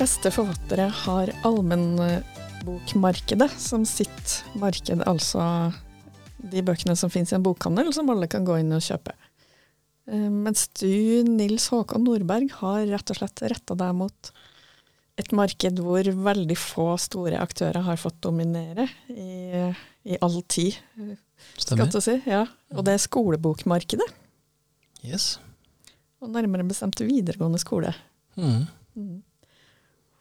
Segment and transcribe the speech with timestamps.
[0.00, 5.68] Fleste forfattere har allmennbokmarkedet som sitt marked, altså
[6.40, 9.12] de bøkene som finnes i en bokhandel, som alle kan gå inn og kjøpe.
[10.08, 10.88] Eh, mens du,
[11.28, 14.32] Nils Håkon Nordberg, har rett og slett retta deg mot
[15.20, 19.68] et marked hvor veldig få store aktører har fått dominere i,
[20.08, 20.80] i all tid.
[21.60, 21.92] Stemmer.
[22.00, 22.16] Si.
[22.24, 22.48] Ja.
[22.72, 24.08] Og det er skolebokmarkedet.
[25.04, 25.36] Yes.
[26.24, 27.92] Og nærmere bestemt videregående skole.
[28.40, 28.64] Mm.
[28.96, 29.20] Mm.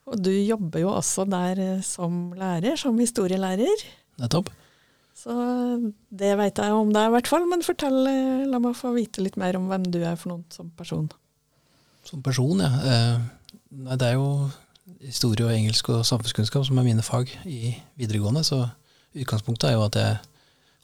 [0.09, 3.85] Og du jobber jo også der eh, som lærer, som historielærer.
[4.21, 4.49] Nettopp.
[5.19, 5.33] Så
[6.15, 9.23] det veit jeg om deg i hvert fall, men fortell, eh, la meg få vite
[9.23, 11.09] litt mer om hvem du er for noen som person.
[12.07, 12.69] Som person, ja.
[12.87, 14.49] Eh, nei, det er jo
[15.03, 18.65] historie og engelsk og samfunnskunnskap som er mine fag i videregående, så
[19.15, 20.17] utgangspunktet er jo at jeg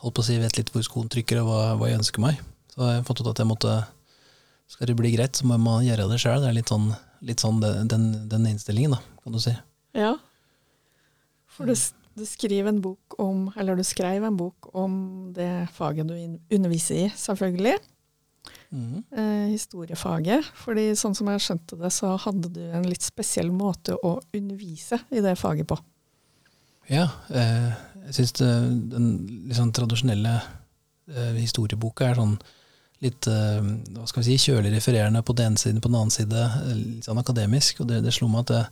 [0.03, 2.39] holdt på å si vet litt hvor skoen trykker og hva, hva jeg ønsker meg.
[2.75, 3.83] Så jeg har fått ut at jeg måtte
[4.67, 6.39] Skal det bli greit, så må man gjøre det sjøl.
[6.41, 6.87] Det er litt sånn,
[7.21, 9.55] litt sånn den, den, den innstillingen, da, kan du si.
[9.97, 10.13] Ja.
[11.49, 11.73] For du,
[12.15, 14.95] du skriver en bok om, eller du skrev en bok om
[15.33, 16.15] det faget du
[16.53, 17.79] underviser i, selvfølgelig.
[18.69, 19.01] Mm.
[19.17, 20.45] Eh, historiefaget.
[20.61, 24.99] Fordi sånn som jeg skjønte det, så hadde du en litt spesiell måte å undervise
[25.09, 25.79] i det faget på.
[26.91, 27.71] Ja, eh,
[28.05, 29.07] jeg syns den
[29.55, 30.35] sånn tradisjonelle
[31.09, 32.35] eh, historieboka er sånn
[33.03, 33.61] litt eh,
[33.95, 36.75] hva skal vi si, kjølig refererende på den ene siden, på den annen side, eh,
[36.97, 37.81] litt sånn akademisk.
[37.81, 38.63] Og det, det slo meg at det,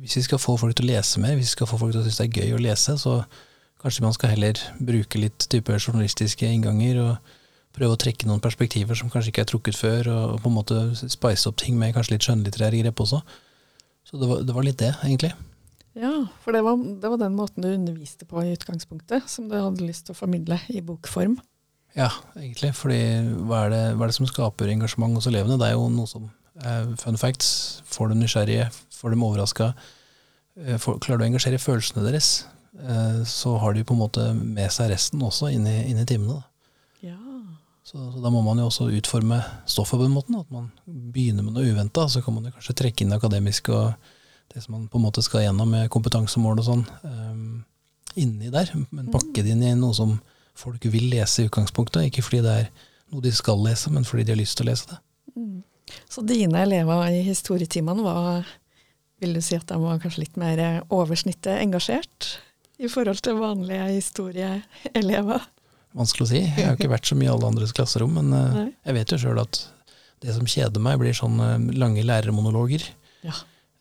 [0.00, 2.02] hvis vi skal få folk til å lese mer, hvis vi skal få folk til
[2.02, 3.16] å synes det er gøy å lese, så
[3.82, 7.34] kanskje man skal heller bruke litt type journalistiske innganger og
[7.76, 10.78] prøve å trekke noen perspektiver som kanskje ikke er trukket før, og på en måte
[10.96, 13.20] spice opp ting med kanskje litt skjønnlitterære grep også.
[14.06, 15.32] Så det var, det var litt det, egentlig.
[15.96, 16.12] Ja,
[16.44, 19.84] for det var, det var den måten du underviste på i utgangspunktet, som du hadde
[19.84, 21.38] lyst til å formidle i bokform.
[21.96, 22.74] Ja, egentlig.
[22.76, 23.00] Fordi
[23.48, 25.56] hva er, det, hva er det som skaper engasjement hos elevene?
[25.60, 26.28] Det er jo noe som
[27.02, 27.82] Fun facts.
[27.92, 29.72] Får dem nysgjerrige, får dem overraska.
[30.56, 32.46] Eh, klarer du å engasjere følelsene deres,
[32.80, 36.06] eh, så har de på en måte med seg resten også inn i, inn i
[36.08, 36.40] timene.
[37.04, 37.18] Ja.
[37.84, 40.38] Så, så da må man jo også utforme stoffet på den måten.
[40.40, 43.74] At man begynner med noe uventa, så kan man jo kanskje trekke inn det akademiske
[43.74, 44.14] og
[44.54, 47.46] det som man på en måte skal gjennom med kompetansemål og sånn, um,
[48.16, 48.72] inni der.
[48.94, 50.16] Men pakke det inn i noe som
[50.56, 52.68] folk vil lese i utgangspunktet, ikke fordi det er
[53.12, 54.98] noe de skal lese, men fordi de har lyst til å lese det.
[55.36, 55.58] Mm.
[56.10, 58.46] Så dine elever i historietimene var
[59.22, 60.60] Vil du si at de var kanskje litt mer
[60.92, 62.34] oversnittet engasjert
[62.76, 65.46] i forhold til vanlige historieelever?
[65.96, 66.42] Vanskelig å si.
[66.42, 68.66] Jeg har jo ikke vært så mye i alle andres klasserom, men eh, Nei.
[68.84, 69.60] jeg vet jo sjøl at
[70.20, 72.84] det som kjeder meg, blir sånn eh, lange lærermonologer.
[73.24, 73.32] Ja.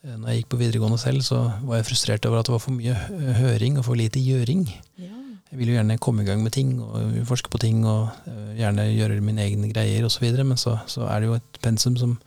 [0.05, 2.63] Eh, Når jeg gikk på videregående selv, så var jeg frustrert over at det var
[2.63, 2.95] for mye
[3.41, 4.63] høring og for lite gjøring.
[5.03, 5.11] Ja.
[5.55, 8.57] Jeg vil jo gjerne komme i gang med ting og forske på ting og eh,
[8.57, 12.17] gjerne gjøre mine egne greier osv., men så, så er det jo et pensum som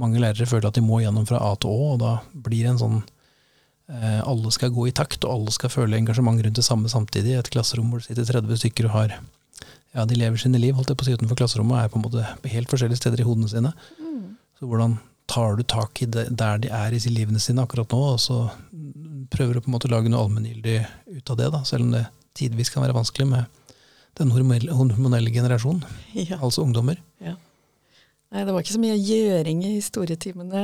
[0.00, 2.70] mange lærere føler at de må gjennom fra A til Å, og da blir det
[2.70, 2.96] en sånn
[3.92, 7.34] eh, alle skal gå i takt, og alle skal føle engasjement rundt det samme samtidig.
[7.34, 9.12] I et klasserom hvor det sitter 30 stykker og har
[9.92, 12.00] ja, de lever sine liv holdt jeg på å si utenfor klasserommet, og er på
[12.00, 13.74] en måte helt forskjellige steder i hodene sine.
[14.00, 14.38] Mm.
[14.56, 14.96] Så hvordan
[15.28, 18.40] tar du tak i det der de er i livene sine akkurat nå, og så
[19.30, 20.78] prøver du på en måte å lage noe allmenngyldig
[21.18, 22.06] ut av det, da, selv om det
[22.38, 23.44] tidvis kan være vanskelig med
[24.18, 25.84] den hormonelle, hormonelle generasjonen,
[26.30, 26.38] ja.
[26.42, 26.98] altså ungdommer.
[28.30, 30.60] Nei, det var ikke så mye gjøring i historietimene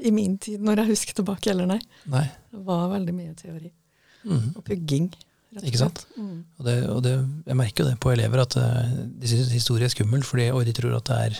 [0.00, 1.80] i min tid, når jeg husker tilbake heller, nei.
[2.08, 2.22] Nei.
[2.48, 3.72] Det var veldig mye teori
[4.20, 4.50] Mm.
[4.52, 5.06] og pugging.
[5.54, 6.02] rett og Ikke sant?
[6.16, 6.44] Mm.
[6.58, 7.12] Og, det, og det,
[7.48, 10.64] jeg merker jo det på elever, at eh, de syns historie er skummelt, fordi, og
[10.68, 11.38] de tror at det er,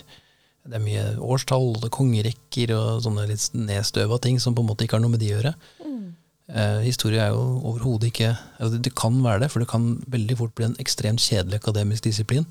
[0.64, 4.70] det er mye årstall og er kongerekker og sånne litt nedstøva ting som på en
[4.70, 5.52] måte ikke har noe med de å gjøre.
[5.84, 6.08] Mm.
[6.50, 10.36] Eh, historie er jo overhodet ikke altså det, kan være det, for det kan veldig
[10.40, 12.46] fort bli en ekstremt kjedelig akademisk disiplin.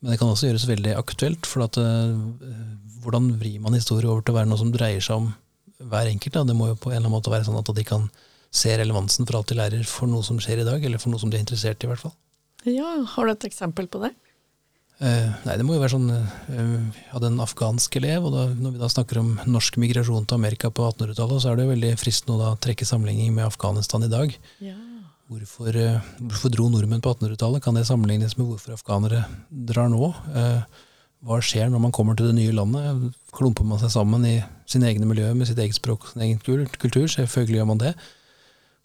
[0.00, 2.14] Men det kan også gjøres veldig aktuelt, for at, eh,
[3.02, 5.32] hvordan vrir man historie over til å være noe som dreier seg om
[5.90, 6.34] hver enkelt?
[6.36, 6.44] Da?
[6.44, 8.08] Det må jo på en eller annen måte være sånn at de kan
[8.54, 11.20] se relevansen for alt de lærer for noe som skjer i dag, eller for noe
[11.20, 12.14] som de er interessert i, i hvert fall.
[12.66, 14.14] Ja, har du et eksempel på det?
[14.96, 18.46] Eh, nei, det må jo være sånn eh, Vi hadde en afghansk elev, og da,
[18.56, 21.72] når vi da snakker om norsk migrasjon til Amerika på 1800-tallet, så er det jo
[21.74, 24.32] veldig fristende å da trekke sammenligning med Afghanistan i dag.
[24.64, 24.74] Ja.
[25.28, 27.64] Hvorfor, eh, hvorfor dro nordmenn på 1800-tallet?
[27.64, 29.26] Kan det sammenlignes med hvorfor afghanere
[29.68, 30.14] drar nå?
[31.26, 33.10] Hva skjer når man kommer til det nye landet?
[33.36, 34.36] Klumper man seg sammen i
[34.70, 37.08] sine egne miljøer med sitt eget språk og sin egen kultur?
[37.10, 37.92] Selvfølgelig gjør man det.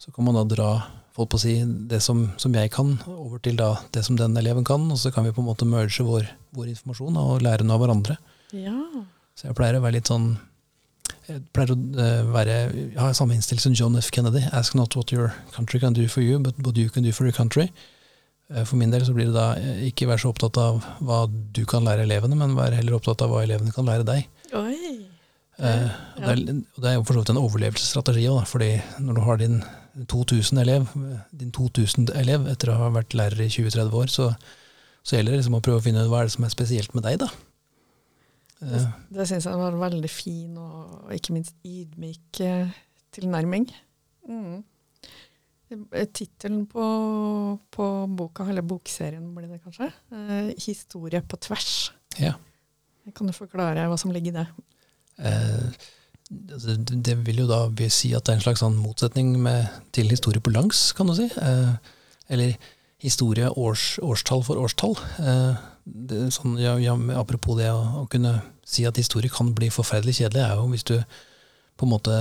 [0.01, 0.71] Så kan man da dra
[1.15, 1.55] folk på å si,
[1.91, 5.11] det som, som, jeg kan, over til da det som den eleven kan, og så
[5.13, 8.17] kan vi på en måte merge vår, vår informasjon og lære noe av hverandre.
[8.55, 8.77] Ja.
[9.35, 10.33] Så jeg pleier å være litt sånn
[11.27, 14.09] jeg pleier å eh, være, jeg har samme innstilling som John F.
[14.11, 14.41] Kennedy.
[14.55, 17.27] Ask not what your country can do for you, but what you can do for
[17.27, 17.69] your country.
[18.51, 21.23] Eh, for min del så blir det da eh, ikke være så opptatt av hva
[21.29, 24.27] du kan lære elevene, men være heller opptatt av hva elevene kan lære deg.
[24.57, 24.97] Oi.
[25.61, 25.87] Eh,
[26.17, 28.71] og det, er, og det er jo for så vidt en overlevelsesstrategi òg, fordi
[29.03, 29.61] når du har din
[29.95, 30.89] 2000-elev
[31.35, 34.31] din 2000-elev etter å ha vært lærer i 20-30 år, så,
[35.03, 36.95] så, gjelder det liksom å prøve å finne ut hva er det som er spesielt
[36.97, 37.31] med deg, da.
[38.61, 42.41] Det, det syns jeg var en veldig fin og ikke minst ydmyk
[43.15, 43.65] tilnærming.
[44.29, 44.61] Mm.
[45.71, 46.83] Eh, tittelen på,
[47.71, 51.91] på, boka, eller bokserien blir det kanskje, eh, 'Historie på tvers'.
[52.19, 52.33] Ja.
[53.15, 54.47] Kan du forklare hva som ligger i det?
[55.17, 55.71] Eh,
[56.31, 60.11] det, det, vil jo da si at det er en slags sånn motsetning med, til
[60.11, 61.27] historie på langs, kan du si.
[61.27, 61.73] Eh,
[62.31, 62.55] eller
[63.01, 64.95] historie års, årstall for årstall.
[65.19, 68.37] Eh, det, sånn, ja, ja, apropos det å, å, kunne
[68.67, 70.95] si at historie kan bli forferdelig kjedelig, er jo hvis du
[71.79, 72.17] på en måte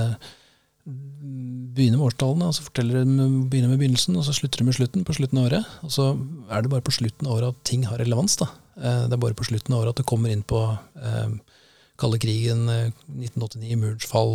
[0.90, 3.12] begynner med årstallene, og så forteller du
[3.52, 5.78] begynner med begynnelsen, og så slutter du med slutten på slutten av året.
[5.86, 6.08] Og så
[6.50, 8.40] er det bare på slutten av året at ting har relevans.
[8.40, 8.50] da.
[8.80, 10.64] Eh, det er bare på slutten av året at det kommer inn på
[10.98, 11.36] eh,
[12.00, 14.34] kalde krigen, 1989, eh, murens fall,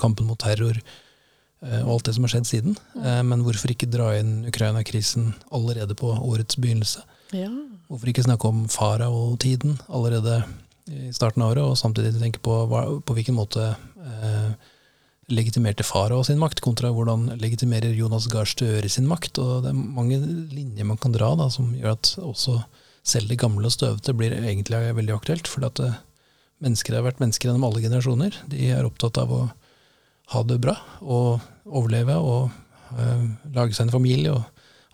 [0.00, 2.76] kampen mot terror eh, og alt det som har skjedd siden.
[3.00, 7.04] Eh, men hvorfor ikke dra inn Ukraina-krisen allerede på årets begynnelse?
[7.34, 7.50] Ja.
[7.88, 10.42] Hvorfor ikke snakke om farao-tiden allerede
[10.90, 12.54] i starten av året, og samtidig tenke på
[13.06, 14.72] på hvilken måte eh,
[15.32, 19.38] legitimerte farao sin makt, kontra hvordan legitimerer Jonas Gahr Støre sin makt.
[19.38, 20.18] og Det er mange
[20.52, 22.58] linjer man kan dra da, som gjør at også
[23.04, 25.48] selv det gamle og støvete blir egentlig veldig aktuelt.
[25.48, 25.96] For at eh,
[26.64, 28.40] mennesker har vært mennesker gjennom alle generasjoner.
[28.50, 29.42] De er opptatt av å
[30.32, 32.50] ha det bra og overleve og
[32.96, 33.24] øh,
[33.54, 34.44] lage seg en familie og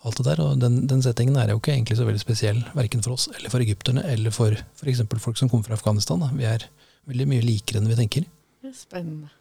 [0.07, 0.43] alt det der.
[0.43, 3.53] Og den, den, settingen er jo ikke egentlig så veldig spesiell, verken for oss eller
[3.53, 5.03] for egypterne eller for f.eks.
[5.23, 6.23] folk som kommer fra Afghanistan.
[6.23, 6.31] Da.
[6.35, 6.67] Vi er
[7.09, 8.27] veldig mye likere enn vi tenker.
[8.75, 9.31] Spennende.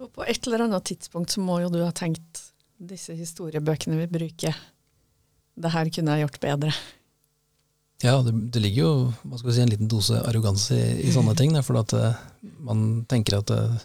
[0.00, 2.46] Og på et eller annet tidspunkt så må jo du ha tenkt
[2.80, 4.56] disse historiebøkene vi bruker,
[5.60, 6.72] det her kunne jeg gjort bedre.
[8.00, 8.92] Ja, det, det ligger jo
[9.28, 11.52] hva skal vi si, en liten dose arroganse i, i sånne ting.
[11.66, 12.20] For at uh,
[12.64, 13.80] man tenker at uh,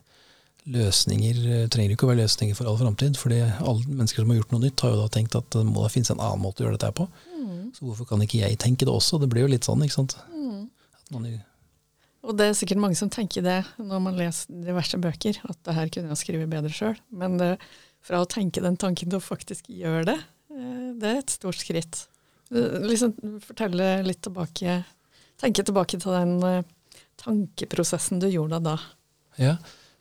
[0.71, 3.19] løsninger uh, trenger ikke å være løsninger for all framtid.
[3.19, 5.83] fordi alle mennesker som har gjort noe nytt, har jo da tenkt at det må
[5.83, 7.09] da finnes en annen måte å gjøre dette på.
[7.35, 7.73] Mm.
[7.75, 9.19] Så hvorfor kan ikke jeg tenke det også?
[9.19, 10.15] Det blir jo litt sånn, ikke sant.
[10.31, 10.63] Mm.
[12.25, 15.75] Og det er sikkert mange som tenker det når man leser diverse bøker, at det
[15.77, 16.95] her kunne jeg skrive bedre sjøl.
[17.13, 17.51] Men det,
[18.05, 20.17] fra å tenke den tanken til å faktisk gjøre det,
[20.55, 22.05] eh, det er et stort skritt.
[22.51, 24.83] Liksom fortelle litt tilbake
[25.41, 26.67] Tenke tilbake til den eh,
[27.19, 28.77] tankeprosessen du gjorde da.
[29.35, 29.57] Ja,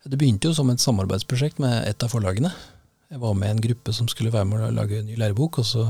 [0.06, 2.52] det begynte jo som et samarbeidsprosjekt med et av forlagene.
[3.10, 5.58] Jeg var med i en gruppe som skulle være med å lage en ny lærebok,
[5.58, 5.88] og så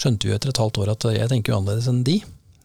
[0.00, 2.16] skjønte vi etter et halvt år at jeg tenker jo annerledes enn de.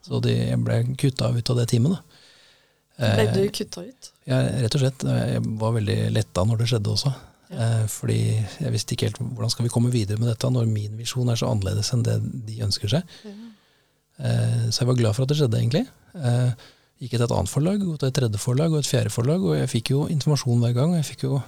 [0.05, 1.97] Så de ble kutta ut av det teamet.
[1.97, 3.11] da.
[3.17, 4.11] Ble du kutta ut?
[4.29, 5.03] Ja, rett og slett.
[5.03, 7.11] Jeg var veldig letta når det skjedde også.
[7.53, 10.95] Eh, fordi jeg visste ikke helt hvordan skal vi komme videre med dette når min
[10.97, 13.17] visjon er så annerledes enn det de ønsker seg.
[13.25, 15.83] Eh, så jeg var glad for at det skjedde, egentlig.
[16.15, 16.69] Eh,
[17.03, 19.71] gikk til et annet forlag, til et tredje forlag og et fjerde forlag, og jeg
[19.71, 20.93] fikk jo informasjon hver gang.
[20.95, 21.41] Og jeg fikk jo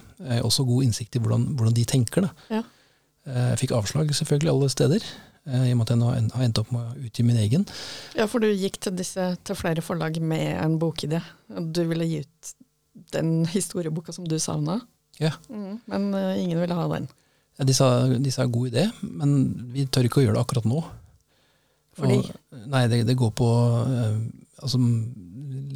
[0.44, 2.28] også god innsikt i hvordan, hvordan de tenker.
[2.52, 2.62] Ja.
[3.28, 5.08] Jeg fikk avslag selvfølgelig alle steder.
[5.48, 7.64] I og med at jeg nå har endt opp med å utgi min egen.
[8.18, 11.22] Ja, for du gikk til, disse, til flere forlag med en bokidé.
[11.48, 12.52] Du ville gi ut
[13.16, 14.82] den historieboka som du savna,
[15.22, 15.34] ja.
[15.50, 17.08] Mm, men uh, ingen ville ha den.
[17.58, 19.36] Ja, de, sa, de sa god idé, men
[19.74, 20.82] vi tør ikke å gjøre det akkurat nå.
[21.98, 22.18] Fordi?
[22.22, 24.18] Og, nei, det, det, går på uh,
[24.62, 24.80] altså,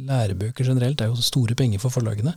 [0.07, 2.35] Lærebøker generelt er jo store penger for forlagene.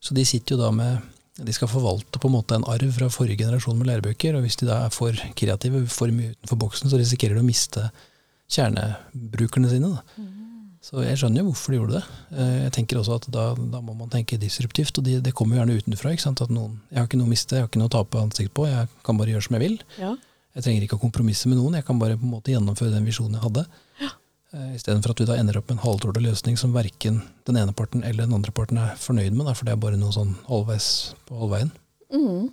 [0.00, 1.00] Så de sitter jo da med
[1.40, 4.36] de skal forvalte på en måte en arv fra forrige generasjon med lærebøker.
[4.36, 7.46] og Hvis de da er for kreative, for mye utenfor boksen, så risikerer de å
[7.46, 7.86] miste
[8.50, 9.94] kjernebrukerne sine.
[10.16, 10.39] Mm.
[10.80, 12.18] Så jeg skjønner jo hvorfor de gjorde det.
[12.32, 15.60] Eh, jeg tenker også at da, da må man tenke disruptivt, og det kommer jo
[15.60, 16.14] gjerne utenfra.
[16.14, 16.40] ikke sant?
[16.40, 18.54] At noen, Jeg har ikke noe å miste, jeg har ikke noe å tape ansikt
[18.56, 19.76] på, jeg kan bare gjøre som jeg vil.
[20.00, 20.14] Ja.
[20.56, 23.04] Jeg trenger ikke å kompromisse med noen, jeg kan bare på en måte gjennomføre den
[23.06, 23.66] visjonen jeg hadde.
[24.00, 24.14] Ja.
[24.50, 27.74] Uh, Istedenfor at vi da ender opp med en halvdårlig løsning som verken den ene
[27.76, 30.32] parten eller den andre parten er fornøyd med, da, for det er bare noe sånn
[30.48, 30.88] halvveis
[31.28, 31.70] på halvveien.
[32.10, 32.48] Mm.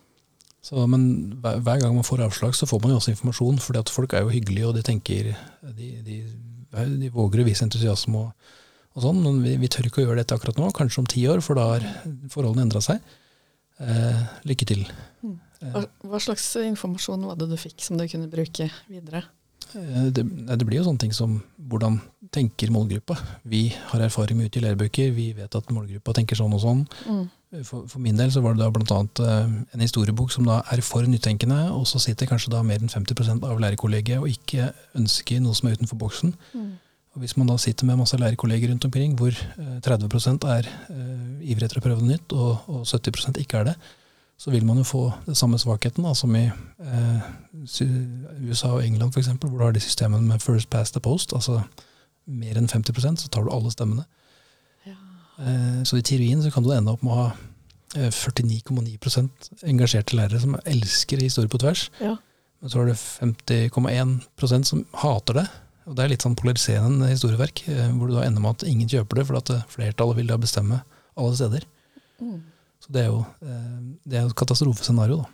[0.68, 1.08] Så, men
[1.42, 4.14] hver, hver, gang man får avslag, så får man jo også informasjon, fordi at folk
[4.14, 5.32] er jo hyggelige, og de tenker
[5.64, 6.20] De, de,
[6.72, 8.52] de våger å vise entusiasme og,
[8.98, 10.72] og sånn, men vi, vi, tør ikke å gjøre dette akkurat nå.
[10.76, 11.86] Kanskje om ti år, for da har
[12.34, 13.04] forholdene endra seg.
[13.78, 14.86] Eh, lykke til.
[15.22, 15.36] Mm.
[15.74, 19.24] Hva, hva slags informasjon var det du fikk som du kunne bruke videre?
[19.76, 22.00] Eh, det, det, blir jo sånne ting som hvordan
[22.34, 23.18] tenker målgruppa.
[23.48, 26.86] Vi har erfaring med ute i lærebøker, vi vet at målgruppa tenker sånn og sånn.
[27.08, 27.26] Mm.
[27.64, 30.84] For, for min del så var det da annet eh, en historiebok som da er
[30.84, 35.40] for nytenkende, og så sitter kanskje da mer enn 50% av lærerkollegiet og ikke ønsker
[35.44, 36.36] noe som er utenfor boksen.
[36.52, 36.74] Mm.
[37.16, 41.40] Og Hvis man da sitter med masse lærerkolleger rundt omkring, hvor eh, 30 er uh,
[41.42, 43.78] ivrig etter å prøve noe nytt, og, og 70% ikke er det,
[44.38, 47.28] så vil man jo få den samme svakheten da, som i eh,
[48.46, 51.34] USA og England f.eks., hvor du har de systemene med first past the post.
[51.34, 51.62] altså
[52.28, 54.04] mer enn 50% så tar du alle stemmene.
[54.86, 54.96] Ja.
[55.40, 57.28] Eh, så i teorien så kan du ende opp med å ha
[57.96, 61.88] eh, 49,9% engasjerte lærere som elsker historie på tvers.
[62.04, 62.18] Ja.
[62.60, 65.48] Men så har du 50,1% som hater det.
[65.88, 68.90] Og det er litt sånn polariserende historieverk, eh, hvor du da ender med at ingen
[68.92, 70.82] kjøper det, for at eh, flertallet vil da bestemme
[71.18, 71.68] alle steder.
[72.20, 72.42] Mm.
[72.88, 75.34] Så det er jo eh, det er et katastrofescenario, da.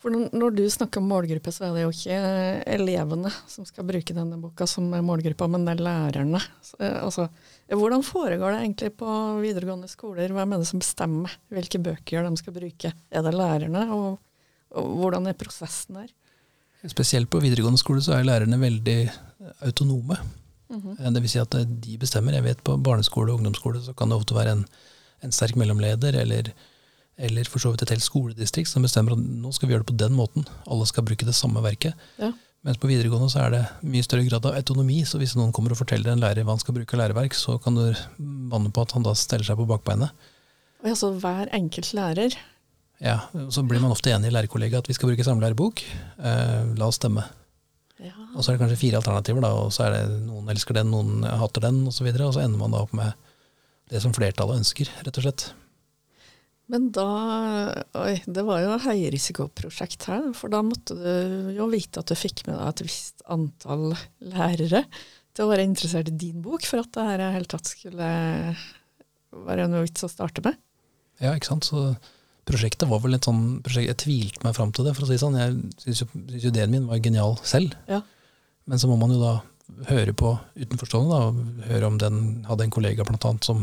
[0.00, 3.84] For når, du snakker om målgruppe, så er det jo ikke eh, elevene som skal
[3.84, 6.40] bruke denne boka som målgruppa, men det er lærerne.
[6.78, 7.26] Eh, altså,
[7.68, 10.32] hvordan foregår det egentlig på videregående skoler?
[10.32, 12.94] Hvem er det som bestemmer hvilke bøker de skal bruke?
[12.96, 14.16] Er det lærerne, og,
[14.72, 16.08] og hvordan er prosessen der?
[16.88, 18.98] Spesielt på videregående skole så er lærerne veldig
[19.68, 20.16] autonome.
[20.70, 21.20] Mm -hmm.
[21.20, 22.32] Vil si at de bestemmer.
[22.32, 24.66] Jeg vet på barneskole og ungdomsskole så kan det ofte være en,
[25.22, 26.52] en sterk mellomleder eller,
[27.20, 29.92] eller for så vidt et helt skoledistrikt som bestemmer at nå skal vi gjøre det
[29.92, 30.46] på den måten.
[30.66, 31.98] Alle skal bruke det samme verket.
[32.20, 32.32] Ja.
[32.66, 34.98] Mens på videregående så er det mye større grad av autonomi.
[35.08, 37.56] Så hvis noen kommer og forteller en lærer hva han skal bruke av læreverk, så
[37.62, 37.86] kan du
[38.52, 40.12] banne på at han da steller seg på bakbeinet.
[40.84, 42.36] Ja, så hver enkelt lærer.
[43.00, 45.80] Ja, Så blir man ofte enig i lærerkollega at vi skal bruke samme lærebok.
[46.20, 47.24] Eh, la oss stemme.
[48.00, 48.12] Ja.
[48.34, 50.92] Og så er det kanskje fire alternativer, da, og så er det noen elsker den,
[50.92, 52.04] noen hater den, osv.
[52.06, 53.12] Og, så og så ender man da opp med
[53.92, 55.46] det som flertallet ønsker, rett og slett.
[56.70, 57.06] Men da
[57.98, 62.44] Oi, det var jo høyrisikoprosjekt her, for da måtte du jo vite at du fikk
[62.46, 63.90] med deg et visst antall
[64.22, 64.84] lærere
[65.34, 68.10] til å være interessert i din bok, for at det her i hele tatt skulle
[69.46, 70.58] være noe vits å starte med.
[71.22, 71.68] Ja, ikke sant.
[71.68, 71.94] Så
[72.48, 75.16] prosjektet var vel et sånn prosjekt Jeg tvilte meg fram til det, for å si
[75.16, 75.38] det sånn.
[75.38, 77.74] Jeg syns jo, synes jo ideen min var genial selv.
[77.90, 78.00] Ja.
[78.70, 79.34] Men så må man jo da
[79.90, 83.62] høre på utenforstående, da, høre om den hadde en kollega blant annet som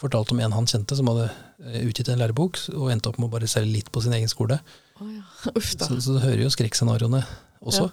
[0.00, 1.30] fortalte om en han kjente som hadde
[1.64, 4.30] eh, utgitt en lærebok og endte opp med å bare selge litt på sin egen
[4.30, 4.58] skole.
[5.00, 5.24] Oh, ja.
[5.58, 5.72] Uff.
[5.72, 7.22] Så, så du hører jo skrekkscenarioene
[7.64, 7.88] også.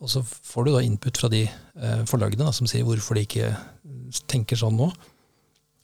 [0.00, 3.26] Og så får du da input fra de eh, forlagene da, som sier hvorfor de
[3.26, 3.50] ikke
[4.30, 4.88] tenker sånn nå.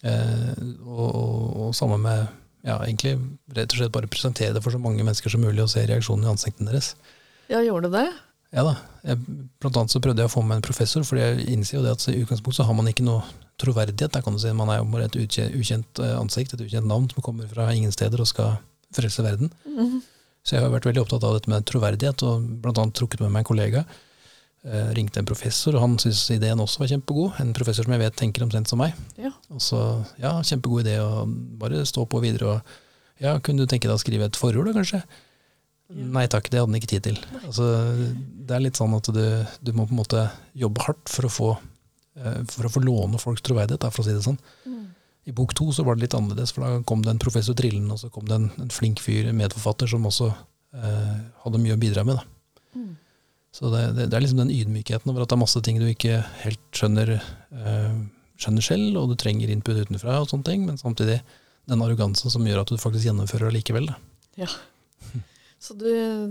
[0.06, 0.54] Eh,
[0.86, 2.24] og, og, og samme med
[2.66, 3.16] ja, egentlig
[3.54, 6.26] rett og slett bare presentere det for så mange mennesker som mulig og se reaksjonen
[6.26, 6.94] i ansiktene deres.
[7.50, 8.08] Ja, gjorde du det?
[8.54, 8.76] Ja da.
[9.06, 9.18] Jeg,
[9.62, 11.96] blant annet så prøvde jeg å få med en professor, for jeg innser jo det
[11.96, 13.24] at i utgangspunktet så har man ikke noe
[13.60, 14.12] troverdighet.
[14.14, 17.08] Der kan du si Man er jo bare et ukjent, eh, ansikt, et ukjent navn
[17.10, 18.58] som kommer fra ingen steder og skal
[18.94, 19.52] frelse verden.
[19.64, 20.02] Mhm.
[20.46, 23.32] Så jeg har vært veldig opptatt av dette med troverdighet, og blant annet trukket med
[23.34, 23.84] meg en kollega.
[24.66, 27.40] Eh, ringte en professor, og han syntes ideen også var kjempegod.
[27.42, 28.94] En professor som jeg vet tenker omtrent som meg.
[29.18, 29.32] Ja.
[29.50, 31.26] Og så, ja, kjempegod idé, og
[31.58, 32.46] bare stå på videre.
[32.46, 32.62] Og
[33.22, 35.02] ja, kunne du tenke deg å skrive et forord, da, kanskje?
[35.94, 37.18] Nei takk, det hadde han ikke tid til.
[37.44, 37.66] Altså,
[38.46, 39.22] det er litt sånn at du,
[39.62, 40.24] du må på en måte
[40.58, 41.50] jobbe hardt for å få,
[42.18, 44.38] eh, for å få låne folks troverdighet, da, for å si det sånn.
[44.66, 44.82] Mm.
[45.30, 47.94] I bok to så var det litt annerledes, for da kom det en professor trillende,
[47.94, 51.14] og så kom det en, en flink fyr, en medforfatter, som også eh,
[51.44, 52.18] hadde mye å bidra med.
[52.74, 52.92] Mm.
[53.54, 55.86] Så det, det, det er liksom den ydmykheten over at det er masse ting du
[55.88, 57.94] ikke helt skjønner, eh,
[58.42, 61.20] skjønner selv, og du trenger input utenfra, og sånne ting, men samtidig
[61.70, 63.90] den arrogansen som gjør at du faktisk gjennomfører det likevel.
[63.94, 63.98] Da.
[64.42, 64.50] Ja.
[65.66, 65.88] Så du,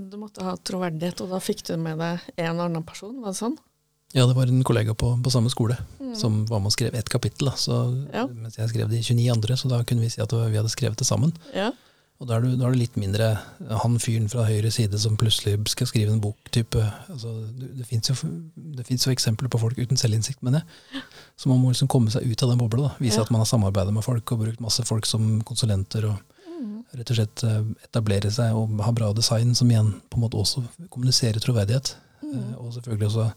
[0.09, 3.39] du måtte ha troverdighet, og da fikk du med deg en annen person, var det
[3.41, 3.57] sånn?
[4.15, 6.13] Ja, det var en kollega på, på samme skole Mm.
[6.15, 7.75] som var med og skrev ett kapittel, da, så,
[8.13, 8.27] Ja.
[8.27, 10.95] mens jeg skrev de 29 andre, så da kunne vi si at vi hadde skrevet
[11.01, 11.33] det sammen.
[11.53, 11.71] Ja.
[12.21, 13.25] Og da er, du, da er det litt mindre
[13.81, 16.79] han fyren fra høyre side som plutselig skal skrive en bok-type.
[17.11, 21.01] Altså, det det fins jo, jo eksempler på folk uten selvinnsikt, mener jeg.
[21.35, 22.93] Så man må liksom komme seg ut av den bobla.
[23.03, 23.23] Vise Ja.
[23.23, 26.05] at man har samarbeidet med folk og brukt masse folk som konsulenter.
[26.13, 26.21] og.
[26.93, 30.39] Rett og slett eh, etablere seg og ha bra design, som igjen på en måte
[30.39, 30.63] også
[30.93, 31.95] kommuniserer troverdighet.
[32.21, 32.33] Mm.
[32.33, 33.29] Eh, Og selvfølgelig også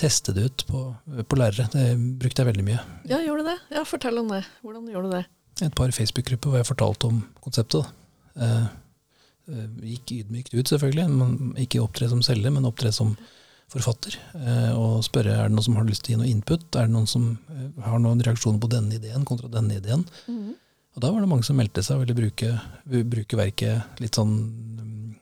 [0.00, 0.80] teste det ut på,
[1.28, 1.68] på lærere.
[1.72, 1.84] Det
[2.18, 2.80] brukte jeg veldig mye.
[3.10, 3.58] Ja, gjorde du det?
[3.76, 4.42] Ja, fortell om det.
[4.64, 5.24] Hvordan gjorde du det?
[5.62, 7.86] Et par Facebook-grupper hvor jeg fortalte om konseptet.
[8.34, 8.66] Eh,
[9.52, 11.06] eh, gikk ydmykt ut, selvfølgelig.
[11.14, 13.14] Man, ikke opptre som selger, men opptre som
[13.70, 14.16] forfatter.
[14.34, 16.66] Eh, og spørre er det noen som har lyst til å gi noe input.
[16.74, 17.30] Er det noen som
[17.86, 20.02] har noen reaksjoner på denne ideen kontra denne ideen.
[20.26, 20.52] Mm.
[20.94, 22.52] Og da var det mange som meldte seg og ville bruke,
[22.86, 24.34] bruke verket litt sånn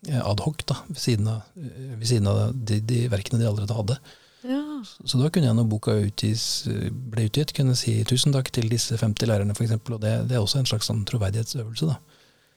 [0.02, 3.76] adhoc ad hoc, ved siden av, eh, ved siden av de, de verkene de allerede
[3.76, 3.97] hadde.
[4.43, 4.61] Ja.
[5.07, 8.99] Så da kunne jeg når boka utgis, ble utgitt, kunne si tusen takk til disse
[8.99, 9.76] 50 lærerne, f.eks.
[9.79, 11.87] Og det, det er også en slags sånn troverdighetsøvelse.
[11.93, 11.99] da.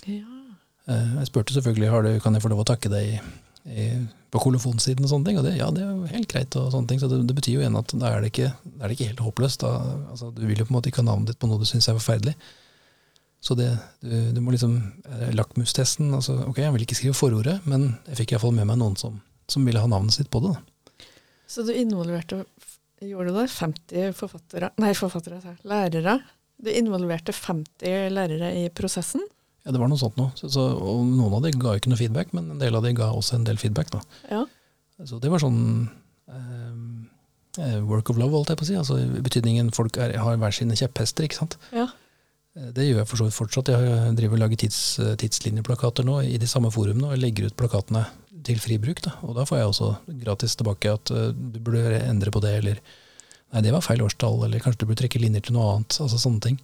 [0.10, 0.26] ja.
[0.90, 3.22] Eh, Jeg spurte selvfølgelig har du, kan jeg få lov å takke deg i,
[3.70, 3.88] i,
[4.34, 5.40] på kolofonsiden og sånne ting.
[5.42, 7.02] Og det, ja, det er jo helt greit, og sånne ting.
[7.02, 9.26] Så det, det betyr jo igjen at da er det ikke, er det ikke helt
[9.30, 9.62] håpløst.
[9.66, 9.74] Da,
[10.16, 11.90] altså, du vil jo på en måte ikke ha navnet ditt på noe du syns
[11.94, 12.34] er forferdelig.
[13.46, 13.70] Så det,
[14.02, 18.24] du, du må liksom eh, Lakmustesten altså, Ok, jeg vil ikke skrive forordet, men jeg
[18.24, 19.20] fikk iallfall med meg noen som,
[19.52, 20.56] som, ville ha navnet sitt på det.
[20.56, 21.10] Da.
[21.50, 22.46] Så du involverte
[23.06, 23.50] Gjorde du det?
[23.52, 26.16] 50 forfattere Nei, forfattere, lærere?
[26.64, 29.22] Du involverte 50 lærere i prosessen?
[29.66, 30.32] Ja, det var noe sånt noe.
[30.40, 32.94] Så, så, og noen av de ga ikke noe feedback, men en del av de
[32.98, 33.92] ga også en del feedback.
[33.92, 34.02] da.
[34.32, 34.44] Ja.
[35.04, 35.60] Så det var sånn
[36.32, 38.80] eh, work of love, holdt jeg på å si.
[38.80, 41.60] Altså betydningen folk er, har hver sine kjepphester, ikke sant.
[41.76, 41.90] Ja.
[42.56, 43.74] Eh, det gjør jeg for så vidt fortsatt.
[43.74, 44.82] Jeg driver og lager tids,
[45.22, 48.06] tidslinjeplakater nå i de samme forumene, og legger ut plakatene
[48.46, 49.02] til fri bruk.
[49.06, 49.16] Da.
[49.26, 52.82] Og da får jeg også gratis tilbake at uh, du burde endre på det, eller
[53.54, 55.98] nei, det var feil årstall, eller kanskje du burde trekke linjer til noe annet.
[56.06, 56.60] Altså sånne ting.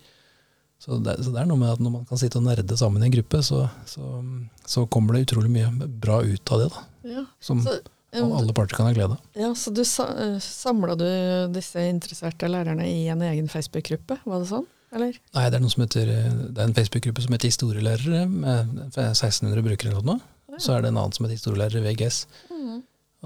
[0.81, 3.03] Så det, så det, er noe med at når man kan sitte og nerde sammen
[3.03, 4.21] i en gruppe, så, så,
[4.65, 6.69] så kommer det utrolig mye bra ut av det.
[6.73, 6.85] da.
[7.11, 9.27] Ja, som um, alle parter kan ha glede av.
[9.37, 11.05] Ja, Så du eh, samla du
[11.53, 14.65] disse interesserte lærerne i en egen Facebook-gruppe, var det sånn?
[14.91, 15.17] Eller?
[15.35, 16.09] Nei, det er, heter,
[16.51, 20.19] det er en Facebook-gruppe som heter Historielærere, med 1600 brukere eller noe.
[20.59, 22.25] Så er det en annen som heter Historielærere VGS.
[22.51, 22.81] Mm.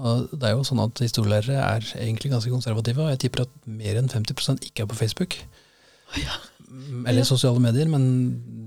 [0.06, 3.56] Og det er jo sånn at Historielærere er egentlig ganske konservative, og jeg tipper at
[3.66, 5.38] mer enn 50% ikke er på Facebook.
[6.20, 6.38] Ja.
[7.08, 8.06] Eller sosiale medier, men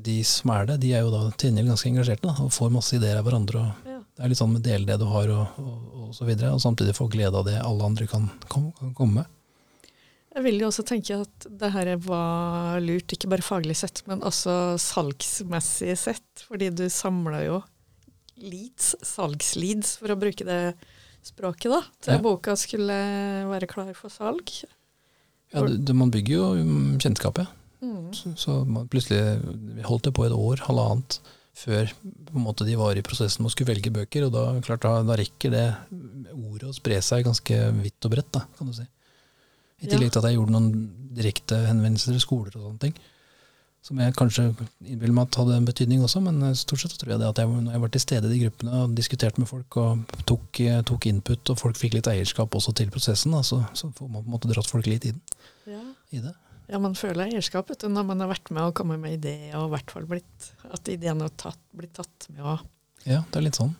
[0.03, 2.74] de som er det, de er jo da til gjengjeld ganske engasjerte da, og får
[2.74, 3.63] masse ideer av hverandre.
[3.63, 4.00] og ja.
[4.20, 6.60] Det er litt sånn med dele det du har, og, og, og, så videre, og
[6.60, 9.36] samtidig få glede av det alle andre kan, kan, kan komme med.
[10.39, 14.22] Jeg vil jo også tenke at det her var lurt, ikke bare faglig sett, men
[14.24, 16.43] også salgsmessig sett.
[16.48, 17.58] Fordi du samla jo
[18.39, 20.62] leads, salgsleads, for å bruke det
[21.27, 22.22] språket, da, til ja.
[22.24, 22.96] boka skulle
[23.50, 24.53] være klar for salg.
[25.51, 26.69] Ja, det, man bygger jo
[27.03, 27.50] kjennskap, ja.
[27.84, 28.13] Mm.
[28.15, 28.55] Så, så
[28.91, 29.19] plutselig
[29.89, 31.19] holdt det på et år, halvannet,
[31.60, 31.91] før
[32.31, 34.29] måte de var i prosessen med å skulle velge bøker.
[34.29, 35.67] Og da, klart, da, da rekker det
[36.31, 38.88] ordet å spre seg ganske vidt og bredt, da, kan du si.
[39.79, 40.69] I tillegg til at jeg gjorde noen
[41.15, 43.00] direkte henvendelser til skoler og sånne ting.
[43.86, 44.49] Som jeg kanskje
[44.84, 47.47] innbiller meg at hadde en betydning også, men stort sett tror jeg det at jeg,
[47.47, 51.08] når jeg var til stede i de gruppene og diskuterte med folk og tok, tok
[51.08, 54.27] input, og folk fikk litt eierskap også til prosessen, da, så, så får man på
[54.27, 55.21] en måte dratt folk litt inn
[55.69, 55.80] ja.
[56.12, 56.36] i det.
[56.69, 59.56] Ja, man føler eierskap vet du, når man har vært med og kommet med ideer,
[59.58, 62.43] og i hvert fall blitt, at ideene har tatt, blitt tatt med.
[62.43, 62.67] Og,
[63.08, 63.71] ja, det er litt sånn.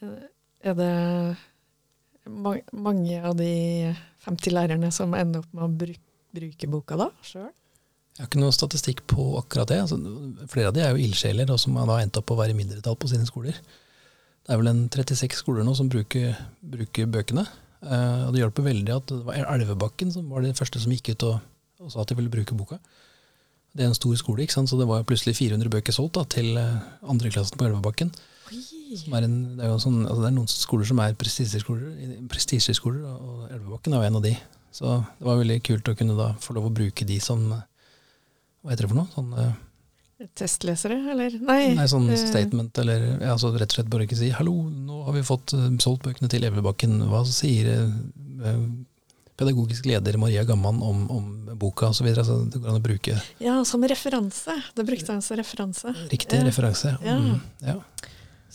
[0.00, 0.24] Eh,
[0.66, 0.90] er det
[2.26, 3.92] mange av de
[4.26, 6.02] 50 lærerne som ender opp med å bruke,
[6.36, 7.48] bruke boka da, sjøl?
[8.16, 9.82] Jeg har ikke noen statistikk på akkurat det.
[9.84, 9.98] Altså,
[10.48, 12.96] flere av de er jo ildsjeler, og som har endt opp å være i mindretall
[12.96, 13.58] på sine skoler.
[14.46, 16.32] Det er vel en 36 skoler nå som bruker,
[16.64, 17.44] bruker bøkene.
[17.84, 21.12] Uh, og det hjelper veldig at det var Elvebakken som var det første som gikk
[21.12, 21.36] ut og
[21.82, 22.78] og sa at de ville bruke boka.
[23.76, 24.70] Det er en stor skole, ikke sant?
[24.70, 26.80] så det var plutselig 400 bøker solgt da, til uh,
[27.12, 28.12] andreklassen på Elvebakken.
[28.50, 33.94] Er en, det, er sånn, altså det, er noen skoler som er prestisjeskoler, og Elvebakken
[33.94, 34.34] er jo en av de.
[34.76, 38.72] Så det var veldig kult å kunne da få lov å bruke de som Hva
[38.72, 39.08] heter det for noe?
[39.14, 41.36] Sånn, uh, Testlesere, eller?
[41.44, 41.74] Nei.
[41.76, 45.02] Nei sånn uh, statement, eller ja, altså rett og slett bare ikke si 'hallo, nå
[45.08, 47.72] har vi fått solgt bøkene til Elvebakken', hva sier
[49.36, 52.08] pedagogisk leder Maria Gamman om, om boka osv.
[52.14, 54.56] Så, så det går an å bruke Ja, som referanse.
[54.74, 55.92] Det brukte han som referanse.
[56.12, 56.96] Riktig referanse.
[57.04, 57.16] Ja.
[57.20, 57.76] Mm, ja.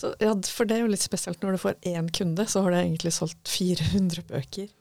[0.01, 2.73] Så, ja, for det er jo litt spesielt når du får én kunde, så har
[2.73, 4.71] du egentlig solgt 400 bøker.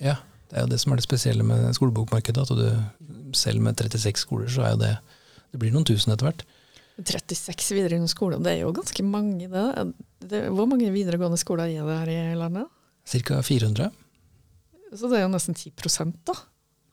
[0.00, 0.16] Ja,
[0.48, 2.46] det er jo det som er det spesielle med skolebokmarkedet.
[2.46, 4.94] At du selv med 36 skoler, så er jo det
[5.50, 6.44] Det blir noen tusen etter hvert.
[7.00, 9.86] 36 videregående skoler, det er jo ganske mange, det.
[10.30, 12.68] det hvor mange videregående skoler er det her i landet?
[13.08, 13.40] Ca.
[13.42, 13.90] 400.
[14.94, 15.72] Så det er jo nesten 10
[16.28, 16.36] da,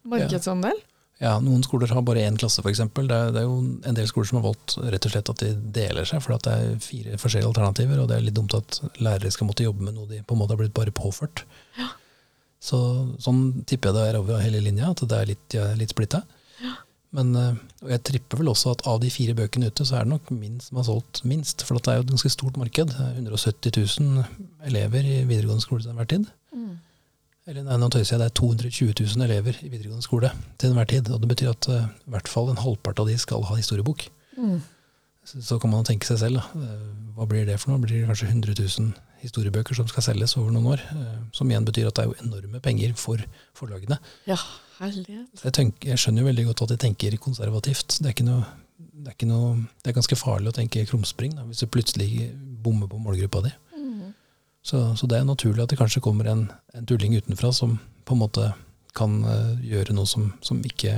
[0.09, 0.79] markedsandel.
[0.79, 0.96] Ja.
[1.17, 2.83] Ja, noen skoler har bare én klasse, f.eks.
[2.93, 5.41] Det, er, det er jo en del skoler som har valgt rett og slett at
[5.41, 8.81] de deler seg, for det er fire forskjellige alternativer, og det er litt dumt at
[9.01, 11.45] lærere skal måtte jobbe med noe de på en måte har blitt bare påført.
[11.79, 11.89] Ja.
[12.61, 12.79] Så
[13.21, 16.21] sånn tipper jeg det er over hele linja, at det er litt, litt splitta.
[16.61, 16.75] Ja.
[17.17, 17.59] Men eh,
[17.93, 20.59] jeg tripper vel også at av de fire bøkene ute, så er det nok min
[20.63, 21.63] som har solgt minst.
[21.65, 22.93] For det er jo et ganske stort marked.
[22.93, 24.25] 170 000
[24.69, 26.27] elever i videregående skole til enhver tid.
[26.53, 26.75] Mm.
[27.47, 30.89] Eller nei, nå tøyser jeg, det er 220 000 elever i videregående skole til enhver
[30.91, 31.07] tid.
[31.15, 34.03] Og det betyr at uh, i hvert fall en halvpart av de skal ha historiebok.
[34.35, 34.57] Mm.
[35.27, 36.47] Så, så, kan man tenke seg selv, da.
[36.59, 37.81] Uh, hva blir det for noe?
[37.83, 38.91] Blir det kanskje 100 000
[39.23, 40.83] historiebøker som skal selges over noen år?
[40.91, 43.23] Uh, som igjen betyr at det er jo enorme penger for
[43.55, 43.99] forlagene.
[44.27, 44.37] Ja,
[44.81, 45.31] herlighet.
[45.39, 48.01] Jeg, tenker, jeg skjønner jo veldig godt at de tenker konservativt.
[48.01, 48.43] Det er, ikke noe,
[48.75, 49.55] det er, noe,
[49.85, 53.55] det er ganske farlig å tenke krumspring hvis du plutselig bommer på målgruppa di.
[54.67, 57.77] Så, så, det er naturlig at det kanskje kommer en, en, tulling utenfra som
[58.07, 58.49] på en måte
[58.97, 60.97] kan uh, gjøre noe som, som, ikke,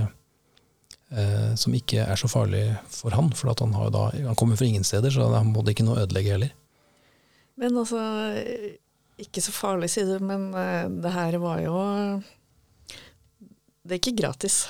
[1.14, 3.30] uh, som, ikke er så farlig for han.
[3.38, 6.34] For han, da, han, kommer fra ingen steder, så han må det ikke noe ødelegge
[6.34, 6.56] heller.
[7.60, 8.02] Men altså,
[9.20, 11.80] ikke så farlig, sier du, men eh, det her var jo
[13.84, 14.64] Det er ikke gratis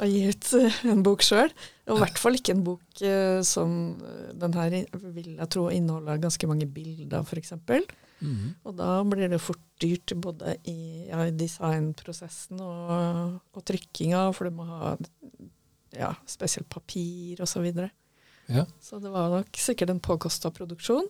[0.00, 1.50] å gi ut eh, en bok sjøl.
[1.90, 3.72] Og i hvert fall ikke en bok eh, som
[4.06, 4.76] eh, den her
[5.16, 7.56] vil jeg tro inneholder ganske mange bilder, f.eks.
[8.20, 8.54] Mhm.
[8.68, 14.48] Og da blir det fort dyrt både i, ja, i designprosessen og, og trykkinga, for
[14.48, 14.94] du må ha
[15.96, 17.54] ja, spesielt papir osv.
[17.54, 17.90] Så, videre.
[18.50, 18.66] Ja.
[18.82, 21.08] så det var nok sikkert en påkosta produksjon.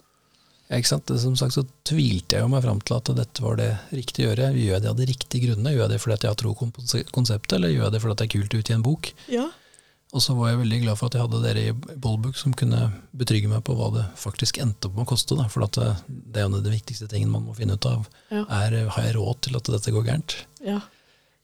[0.70, 1.10] Ja, ikke sant?
[1.18, 4.30] Som sagt så tvilte jeg jo meg fram til at dette var det riktige å
[4.30, 4.50] gjøre.
[4.54, 5.72] Gjør jeg det av de riktige grunnene?
[5.74, 6.68] Gjør jeg det fordi jeg har tro på
[7.10, 9.10] konseptet, eller gjør jeg det fordi det er kult å utgi en bok?
[9.32, 9.48] Ja.
[10.10, 12.80] Og så var jeg veldig glad for at jeg hadde dere i Bollbook som kunne
[13.14, 15.36] betrygge meg på hva det faktisk endte opp med å koste.
[15.38, 15.46] Da.
[15.52, 18.08] For det, det er jo det viktigste tingen man må finne ut av.
[18.32, 18.42] Ja.
[18.58, 20.40] Er, har jeg råd til at dette går gærent?
[20.66, 20.80] ja.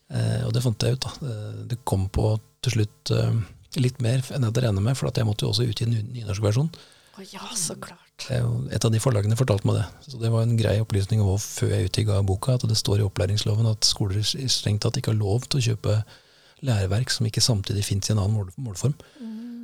[0.07, 1.03] Eh, og det fant jeg ut.
[1.03, 1.13] da.
[1.19, 1.37] Det,
[1.73, 3.39] det kom på til slutt eh,
[3.83, 5.97] litt mer enn jeg hadde regnet med, for at jeg måtte jo også utgi en
[5.97, 6.71] nynorsk versjon.
[7.17, 8.29] Å ja, så klart.
[8.29, 9.87] Et av de forlagene fortalte meg det.
[10.07, 13.69] Så det var en grei opplysning før jeg utga boka, at det står i opplæringsloven
[13.71, 15.97] at skoler strengt tatt ikke har lov til å kjøpe
[16.65, 18.95] læreverk som ikke samtidig fins i en annen mål, målform.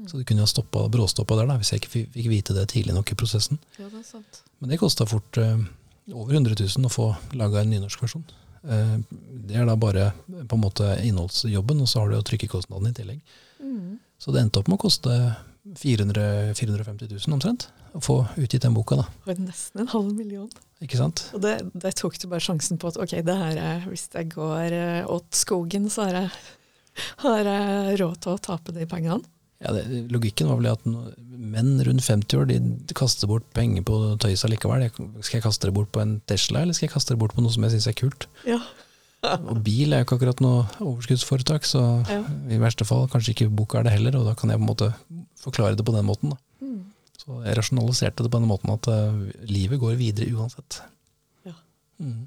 [0.08, 2.94] Så det kunne ha stoppa, bråstoppa der, da, hvis jeg ikke fikk vite det tidlig
[2.96, 3.60] nok i prosessen.
[3.78, 4.40] Ja, det er sant.
[4.58, 5.62] Men det kosta fort eh,
[6.10, 7.06] over 100 000 å få
[7.38, 8.24] laga en nynorskversjon.
[8.62, 8.96] Eh,
[9.46, 12.96] det er da bare på en måte innholdsjobben, og så har du jo trykkekostnaden i
[12.98, 13.36] tillegg.
[13.62, 14.00] Mm.
[14.18, 15.16] Så det endte opp med å koste
[15.78, 19.06] 400 450 000 omtrent å få utgitt den boka, da.
[19.28, 20.48] Og nesten en halv million.
[20.82, 21.26] Ikke sant?
[21.36, 24.32] Og det, det tok du bare sjansen på at ok, det her er, hvis jeg
[24.32, 26.32] går eh, åt skogen, så er jeg,
[27.24, 29.22] har jeg råd til å tape de pengene.
[29.62, 32.58] Ja, det, logikken var vel at menn rundt 50 år de,
[32.98, 34.88] kaster bort penger på tøys allikevel.
[35.22, 37.44] Skal jeg kaste det bort på en Tesla, eller skal jeg kaste det bort på
[37.44, 38.26] noe som jeg syns er kult?
[38.48, 38.58] Ja.
[39.52, 42.22] Og bil er jo ikke akkurat noe overskuddsforetak, så Ja.
[42.50, 44.72] i verste fall kanskje ikke boka er det heller, og da kan jeg på en
[44.72, 44.88] måte
[45.38, 46.34] forklare det på den måten.
[46.58, 46.80] Mm.
[47.22, 50.80] Så jeg rasjonaliserte det på den måten at uh, livet går videre uansett.
[51.46, 51.54] Ja.
[52.02, 52.26] Mm.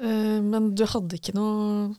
[0.00, 1.92] Uh, men du hadde ikke noe,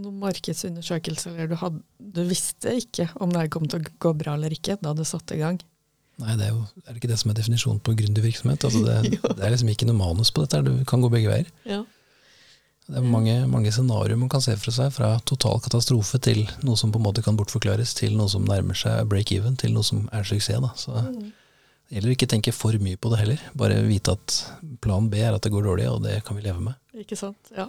[0.00, 4.36] noe markedsundersøkelse, eller du, hadde, du visste ikke om det kom til å gå bra
[4.38, 5.60] eller ikke da du satte i gang?
[6.20, 8.64] Nei, det er jo er det ikke det som er definisjonen på gründervirksomhet?
[8.68, 11.50] Altså det, det er liksom ikke noe manus på dette, du kan gå begge veier.
[11.68, 11.82] Ja.
[12.88, 16.78] Det er mange, mange scenarioer man kan se for seg, fra total katastrofe til noe
[16.78, 20.08] som på en måte kan bortforklares, til noe som nærmer seg break-even, til noe som
[20.12, 20.58] er suksess.
[20.64, 20.72] Da.
[20.76, 24.36] Så det gjelder ikke tenke for mye på det heller, bare vite at
[24.82, 26.80] plan B er at det går dårlig, og det kan vi leve med.
[27.04, 27.54] Ikke sant?
[27.54, 27.68] Ja.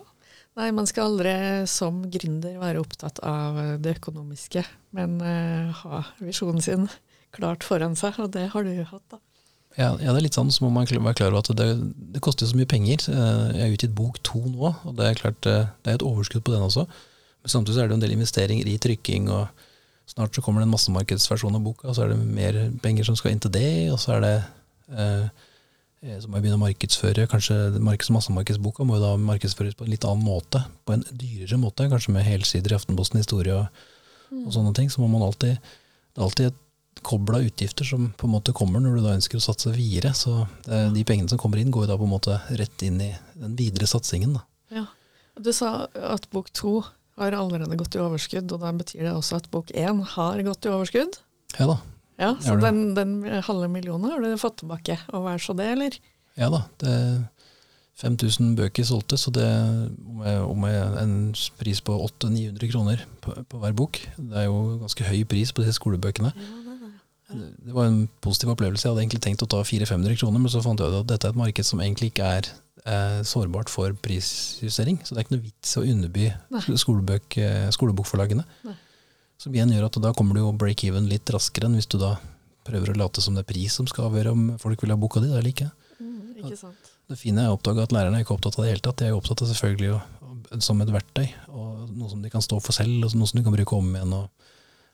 [0.60, 1.34] Nei, man skal aldri
[1.70, 4.62] som gründer være opptatt av det økonomiske,
[4.94, 6.86] men uh, ha visjonen sin
[7.34, 9.18] klart foran seg, og det har du jo hatt, da.
[9.74, 11.68] Ja, ja, det er litt sånn, så må man være klar over at det,
[12.14, 13.08] det koster så mye penger.
[13.10, 16.06] Eh, Jeg har utgitt bok to nå, og det er klart eh, det er et
[16.06, 16.86] overskudd på den også.
[17.42, 19.50] Men samtidig er det en del investeringer i trykking, og
[20.14, 23.18] snart så kommer det en massemarkedsversjon av boka, og så er det mer penger som
[23.18, 25.50] skal inn til det, og så er det eh, eh,
[26.04, 27.28] så må jeg begynne å markedsføre.
[27.32, 31.60] Kanskje markeds- massemarkedsboka må jo da markedsføres på en litt annen måte, på en dyrere
[31.62, 33.86] måte, kanskje med helsider i Aftenposten historie og,
[34.44, 34.92] og sånne ting.
[34.92, 35.56] Så må man alltid
[36.14, 36.60] Det er alltid et
[37.02, 40.12] kobbel av utgifter som på en måte kommer når du da ønsker å satse videre.
[40.14, 43.00] Så det, de pengene som kommer inn, går jo da på en måte rett inn
[43.02, 44.36] i den videre satsingen.
[44.38, 44.44] Da.
[44.82, 44.86] Ja.
[45.40, 46.84] Du sa at bok to
[47.18, 50.68] har allerede gått i overskudd, og da betyr det også at bok én har gått
[50.68, 51.18] i overskudd?
[51.58, 51.80] Ja da.
[52.24, 53.14] Ja, Så Ja, den, den
[53.46, 56.00] halve millionen har du fått tilbake, og vær så det, eller?
[56.40, 56.64] Ja da.
[56.82, 56.96] Det
[58.02, 59.46] 5000 bøker solgte, så det
[60.42, 61.14] om en
[61.60, 64.00] pris på 800-900 kroner på, på hver bok.
[64.18, 66.34] Det er jo ganske høy pris på disse skolebøkene.
[66.34, 66.64] Det
[67.34, 68.86] det var en positiv opplevelse.
[68.86, 71.30] Jeg hadde egentlig tenkt å ta 400-500 kroner, men så fant jeg ut at dette
[71.30, 72.50] er et marked som egentlig ikke er
[72.86, 75.00] eh, sårbart for prisjustering.
[75.02, 76.28] Så det er ikke noe vits å underby
[76.84, 78.46] skolebøk, eh, skolebokforlagene.
[78.68, 78.76] Nei.
[79.44, 82.16] Som igjen gjør at da kommer du jo break-even litt raskere enn hvis du da
[82.64, 85.20] prøver å late som det er pris som skal avgjøre om folk vil ha boka
[85.20, 85.68] di eller ikke.
[86.00, 86.92] Mm, ikke sant.
[87.12, 89.02] Det fine er å oppdage at lærerne er ikke opptatt av det hele tatt.
[89.02, 90.00] De er jo opptatt av selvfølgelig å,
[90.64, 93.44] som et verktøy, og noe som de kan stå for selv, og noe som de
[93.44, 94.16] kan bruke om igjen.
[94.22, 94.32] og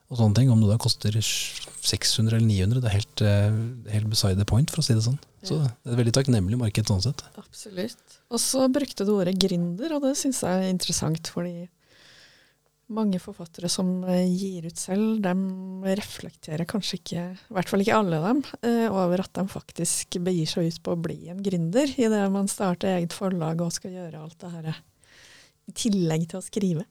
[0.09, 0.51] og sånne ting.
[0.51, 3.57] Om det da koster 600 eller 900, det er helt, eh,
[3.93, 5.19] helt beside the point, for å si det sånn.
[5.45, 7.21] Så det er et veldig takknemlig marked sånn sett.
[7.37, 8.17] Absolutt.
[8.33, 11.69] Og så brukte du ordet gründer, og det syns jeg er interessant, fordi
[12.89, 15.33] mange forfattere som eh, gir ut selv, de
[15.99, 20.49] reflekterer kanskje ikke, i hvert fall ikke alle dem, eh, over at de faktisk begir
[20.49, 24.21] seg ut på å bli en gründer idet man starter eget forlag og skal gjøre
[24.23, 26.85] alt det her i tillegg til å skrive.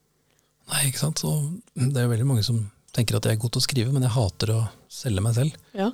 [0.69, 1.23] Nei, ikke sant.
[1.25, 1.33] Så
[1.75, 2.61] det er jo veldig mange som
[2.95, 4.61] tenker at jeg er god til å skrive, men jeg hater å
[4.93, 5.57] selge meg selv.
[5.77, 5.91] Ja.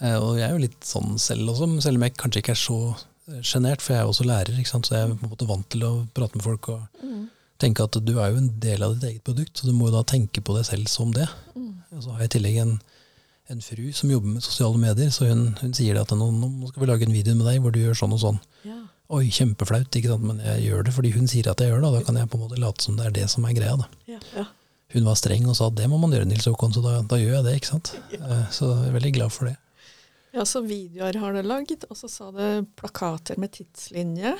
[0.00, 2.60] Eh, Og jeg er jo litt sånn selv også, selv om jeg kanskje ikke er
[2.60, 4.88] så eh, sjenert, for jeg er jo også lærer, ikke sant?
[4.88, 7.04] så jeg er på en måte vant til å prate med folk og
[7.64, 9.96] tenke at du er jo en del av ditt eget produkt, så du må jo
[9.96, 11.26] da tenke på deg selv som det.
[11.94, 12.74] Og så har jeg i tillegg en,
[13.52, 16.70] en fru som jobber med sosiale medier, så hun, hun sier det at nå, nå
[16.70, 18.40] skal vi lage en video med deg hvor du gjør sånn og sånn.
[18.66, 18.80] Ja.
[19.14, 20.24] Oi, kjempeflaut, ikke sant?
[20.24, 22.30] men jeg gjør det fordi hun sier at jeg gjør det, og da kan jeg
[22.32, 23.74] på en måte late som det er det som er greia.
[23.82, 23.88] da.
[24.10, 24.46] Ja, ja.
[24.94, 27.18] Hun var streng og sa at det må man gjøre, Nils Håkon, så da, da
[27.20, 27.54] gjør jeg det.
[27.60, 27.92] ikke sant?
[28.14, 28.40] Ja.
[28.54, 29.56] Så jeg er veldig glad for det.
[30.34, 34.34] ja, så videoer har du lagd, og så sa du plakater med tidslinje.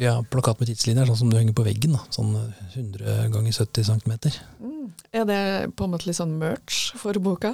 [0.00, 1.92] Ja, Plakat med tidslinjer, sånn som du henger på veggen.
[1.92, 2.32] da, Sånn
[2.72, 4.14] 100 ganger 70 cm.
[4.62, 4.86] Mm.
[5.12, 5.42] Er det
[5.76, 7.52] på en måte litt sånn merch for boka?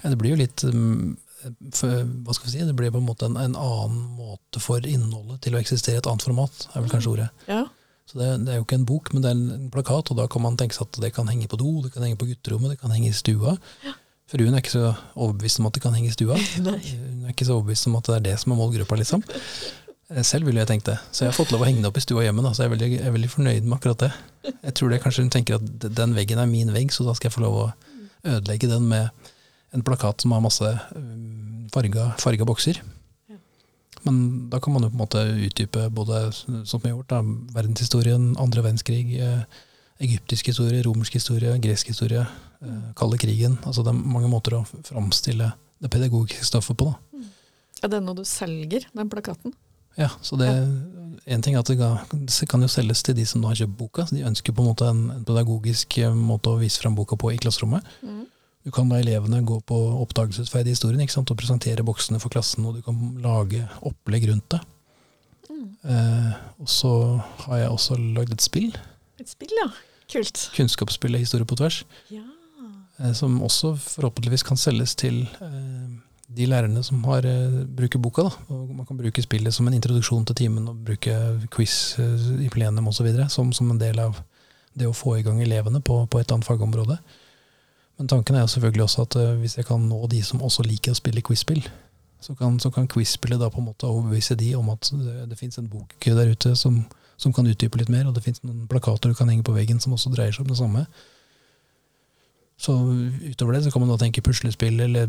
[0.00, 2.64] Ja, det blir jo litt mm, Hva skal vi si?
[2.64, 6.02] Det blir på en måte en, en annen måte for innholdet til å eksistere i
[6.02, 7.28] et annet format, er vel kanskje ordet.
[7.50, 7.66] Ja.
[8.08, 10.26] Så det, det er jo ikke en bok, men det er en, plakat, og da
[10.30, 12.74] kan man tenke seg at det kan henge på do, det kan henge på gutterommet,
[12.74, 13.56] det kan henge i stua.
[14.32, 16.36] Fruen er ikke så overbevist om at det kan henge i stua.
[16.56, 19.24] Hun er ikke så overbevist om at det er det som er målgruppa, liksom.
[20.12, 20.96] Eh, Selv ville jeg tenkt det.
[21.12, 22.70] Så jeg har fått lov å henge det opp i stua hjemme, da, så jeg
[22.70, 24.10] er, veldig, jeg er veldig fornøyd med akkurat det.
[24.52, 27.30] Jeg tror det kanskje hun tenker at den veggen er min vegg, så da skal
[27.30, 27.68] jeg få lov å
[28.34, 29.30] ødelegge den med
[29.74, 32.78] en plakat som har masse um, farga, farga bokser.
[33.32, 33.40] Ja.
[34.04, 34.20] Men
[34.52, 36.20] da kan man jo på en måte utdype både,
[36.68, 37.22] som vi har gjort, da,
[37.56, 39.64] verdenshistorien, andre verdenskrig, eh,
[40.04, 42.22] egyptisk historie, romersk historie, gresk historie,
[42.62, 43.58] eh, kalde krigen.
[43.64, 45.50] Altså det er mange måter å framstille
[45.82, 46.92] det pedagogiske stoffet på.
[46.92, 47.24] da.
[47.82, 49.56] Er det noe du selger, den plakaten?
[50.00, 50.48] Ja, så det
[51.26, 54.04] En ting er at det kan jo selges til de som nå har kjøpt boka.
[54.04, 57.16] så De ønsker på en måte en, en pedagogisk eh, måte å vise fram boka
[57.16, 57.86] på i klasserommet.
[58.02, 58.26] Mm.
[58.64, 61.30] Du kan la elevene gå på oppdagelsesferd i historien ikke sant?
[61.32, 64.60] og presentere boksene for klassen, og du kan lage opplegg rundt det.
[65.48, 65.64] Mm.
[65.88, 66.30] Eh,
[66.60, 66.92] og så
[67.46, 68.76] har jeg også lagd et spill,
[69.20, 69.70] Et spill, ja.
[70.12, 70.50] Kult.
[70.56, 72.20] kunnskapsspillet Historie på tvers, Ja.
[73.00, 75.88] eh, som også forhåpentligvis kan selges til eh,
[76.34, 78.22] de lærerne som har, eh, bruker boka.
[78.22, 78.30] Da.
[78.54, 81.14] Og man kan bruke spillet som en introduksjon til timen, og bruke
[81.50, 83.06] quiz eh, i plenum osv.
[83.28, 84.22] Som, som en del av
[84.74, 86.98] det å få i gang elevene på, på et annet fagområde.
[87.98, 90.66] Men tanken er jo selvfølgelig også at eh, hvis jeg kan nå de som også
[90.66, 91.62] liker å spille quiz-spill,
[92.24, 95.38] så kan, så kan quiz-spillet da på en måte overbevise de om at det, det
[95.38, 96.80] fins en bok der ute som,
[97.20, 99.82] som kan utdype litt mer, og det fins noen plakater du kan henge på veggen
[99.82, 100.86] som også dreier seg om det samme.
[102.56, 102.72] Så
[103.32, 105.08] utover det så kan man da tenke puslespill eller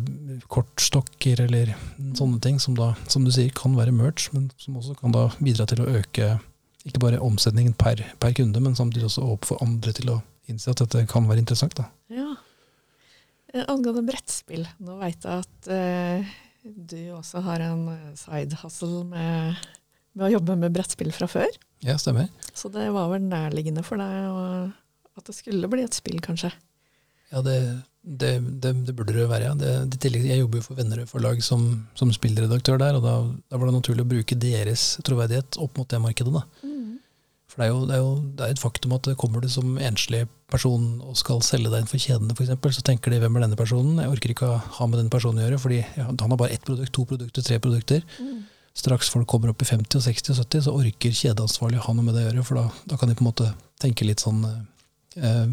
[0.52, 1.74] kortstokker eller
[2.18, 5.28] sånne ting som da, som du sier, kan være merch, men som også kan da
[5.38, 6.32] bidra til å øke
[6.86, 10.20] ikke bare omsetningen per, per kunde, men samtidig også opp for andre til å
[10.52, 11.74] innse at dette kan være interessant.
[11.78, 11.88] da.
[12.14, 12.32] ja.
[13.54, 16.34] Eh, Angående brettspill, nå veit jeg at eh,
[16.66, 19.62] du også har en eh, side hustle med,
[20.18, 21.50] med å jobbe med brettspill fra før.
[21.86, 22.30] Ja, stemmer.
[22.58, 24.74] Så det var vel nærliggende for deg å-
[25.16, 26.50] at det skulle bli et spill, kanskje.
[27.36, 27.58] Ja, det,
[28.02, 28.32] det,
[28.64, 29.50] det, det burde det være.
[29.50, 29.56] ja.
[29.60, 31.68] Det, i tillegg, jeg jobber jo for Vennerød forlag som,
[32.00, 33.18] som spillredaktør der, og da,
[33.52, 36.32] da var det naturlig å bruke deres troverdighet opp mot det markedet.
[36.32, 36.46] da.
[37.56, 39.78] For det er, jo, det, er jo, det er et faktum at kommer du som
[39.80, 43.46] enslig person og skal selge deg inn for kjedene, f.eks., så tenker de hvem er
[43.46, 44.02] denne personen?
[44.04, 46.66] Jeg orker ikke å ha med denne personen å gjøre, fordi han har bare ett
[46.68, 48.04] produkt, to produkter, tre produkter.
[48.76, 52.10] Straks folk kommer opp i 50 og 60 og 70, så orker kjedeansvarlig ha noe
[52.10, 53.48] med det å gjøre, for da, da kan de på en måte
[53.80, 54.60] tenke litt sånn eh,
[55.24, 55.48] eh,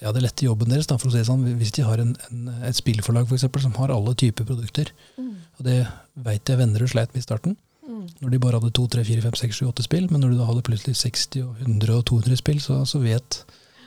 [0.00, 1.42] Ja, det lette jobben deres, da, for å si det sånn.
[1.60, 4.88] Hvis de har en, en, et spillforlag for eksempel, som har alle typer produkter,
[5.20, 5.82] og det
[6.24, 7.56] veit jeg venner og sleit med i starten,
[7.90, 10.38] når de bare hadde 2, 3, 4, 5, 6, 7, 8 spill, men når du
[10.38, 13.42] da hadde plutselig 60 og 100 og 200 spill, så, så vet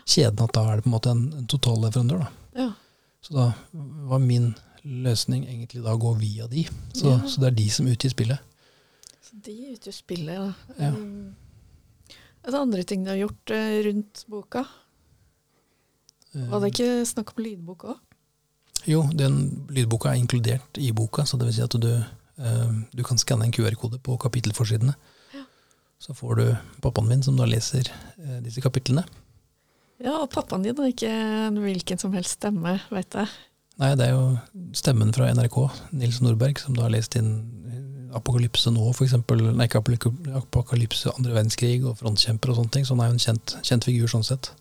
[0.06, 2.28] kjeden at da er det på en måte en, en totalleverandør.
[2.60, 2.70] Ja.
[3.24, 3.48] Så da
[4.12, 4.52] var min
[4.84, 6.66] løsning egentlig da å gå via de.
[6.94, 7.18] Så, Ja.
[7.26, 8.44] så det er de som utgir spillet.
[9.24, 10.78] Så de utgjør spillet, da.
[10.78, 10.92] Ja.
[10.94, 11.34] Mm.
[12.44, 14.66] Er det andre ting du har gjort eh, rundt boka?
[16.34, 18.02] Var det ikke snakk om lydbok òg?
[18.90, 23.04] Jo, den lydboka er inkludert i boka, så det vil si at du, eh, du
[23.06, 24.96] kan skanne en QR-kode på kapittelforsidene.
[25.34, 25.46] Ja.
[26.00, 26.46] Så får du
[26.84, 29.06] pappaen min, som da leser eh, disse kapitlene.
[30.04, 33.30] Ja, og pappaen din er ikke en hvilken som helst stemme, vet jeg.
[33.80, 35.58] Nei, det er jo stemmen fra NRK,
[35.96, 37.32] Nils Nordberg, som da har lest inn
[37.70, 39.48] eh, Apokalypse nå, eksempel.
[39.54, 42.90] Nei, ikke Apokalypse, andre verdenskrig og frontkjemper og sånne ting.
[42.90, 44.52] Så han er jo en kjent, kjent figur sånn sett.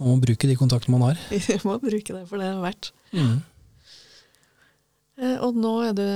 [0.00, 1.24] Man må bruke de kontaktene man har.
[1.48, 2.92] Vi må bruke det for det er verdt.
[3.14, 3.36] Mm.
[5.46, 6.06] Og nå er du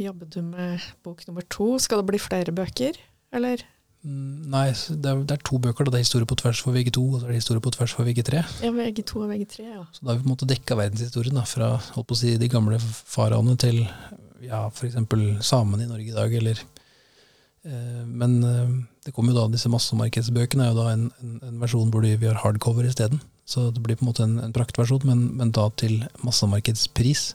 [0.00, 1.76] Jobber du med bok nummer to?
[1.80, 2.96] Skal det bli flere bøker,
[3.36, 3.60] eller?
[4.02, 5.84] Mm, Nei, det er, det er to bøker.
[5.84, 5.94] Da.
[5.94, 8.08] Det er Historie på tvers for VG2, og så er det Historie på tvers for
[8.08, 8.40] VG3.
[8.64, 9.84] Ja, VG2 og VG3, ja.
[9.92, 12.32] Så da har vi på en måte dekka verdenshistorien, da, fra holdt på å si,
[12.40, 13.82] de gamle faraoene til
[14.42, 14.96] ja, f.eks.
[15.46, 16.64] samene i Norge i dag, eller
[17.68, 21.60] eh, Men eh, det kommer jo da disse massemarkedsbøkene, er jo da en, en, en
[21.62, 23.20] versjon hvor vi har hardcover isteden.
[23.44, 27.32] Så det blir på en måte en, en praktversjon, men, men da til massemarkedspris.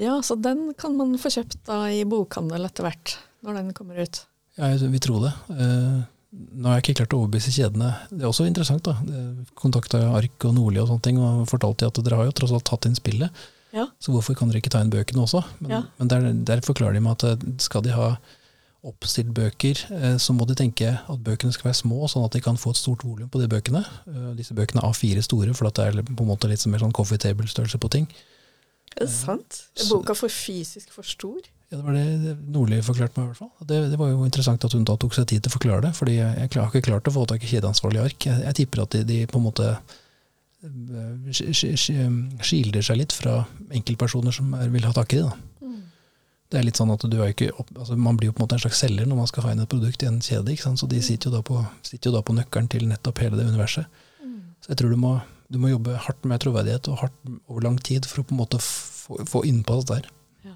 [0.00, 3.98] Ja, så den kan man få kjøpt da i bokhandel etter hvert, når den kommer
[4.02, 4.22] ut.
[4.58, 5.32] Ja, jeg vil tro det.
[5.56, 6.02] Eh,
[6.32, 7.90] nå har jeg ikke klart å overbevise kjedene.
[8.10, 8.94] Det er også interessant, da.
[9.58, 12.54] Kontakta Ark og Nordli og sånne ting, og fortalte de at dere har jo tross
[12.56, 13.42] alt tatt inn spillet.
[13.72, 13.86] Ja.
[14.04, 15.40] Så hvorfor kan dere ikke ta inn bøkene også?
[15.64, 15.82] Men, Ja.
[16.00, 18.10] men der, der forklarer de meg at eh, skal de ha
[18.82, 22.40] oppstilt bøker, eh, så må de tenke at bøkene skal være små, sånn at de
[22.42, 23.84] kan få et stort volum på de bøkene.
[24.10, 26.92] Eh, Disse bøkene er A4 store, for det er på en måte litt mer sånn
[26.96, 28.08] coffee table-størrelse på ting.
[28.96, 29.62] Er det sant?
[29.80, 31.38] Er boka for fysisk for stor?
[31.70, 33.52] Ja, Det var det Nordli forklarte meg, i hvert fall.
[33.64, 35.94] Det, det var jo interessant at hun da tok seg tid til å forklare det,
[35.96, 38.26] fordi jeg, jeg har ikke klart å få tak i kjedeansvarlige ark.
[38.28, 43.00] Jeg, jeg tipper at de, de på en måte eh, sk- sk- sk- skilder seg
[43.00, 43.38] litt fra
[43.72, 45.30] enkeltpersoner som er, vil ha tak i det.
[45.30, 45.51] da.
[46.52, 48.58] Det er litt sånn at du er ikke altså Man blir jo på en måte
[48.58, 50.52] en slags selger når man skal ha inn et produkt i en kjede.
[50.60, 54.02] Så de sitter jo da på, sitter på nøkkelen til nettopp hele det universet.
[54.62, 55.16] Så jeg tror du må,
[55.50, 58.42] du må jobbe hardt med troverdighet og hardt over lang tid for å på en
[58.44, 60.06] måte få, få innpass der.
[60.46, 60.54] Ja.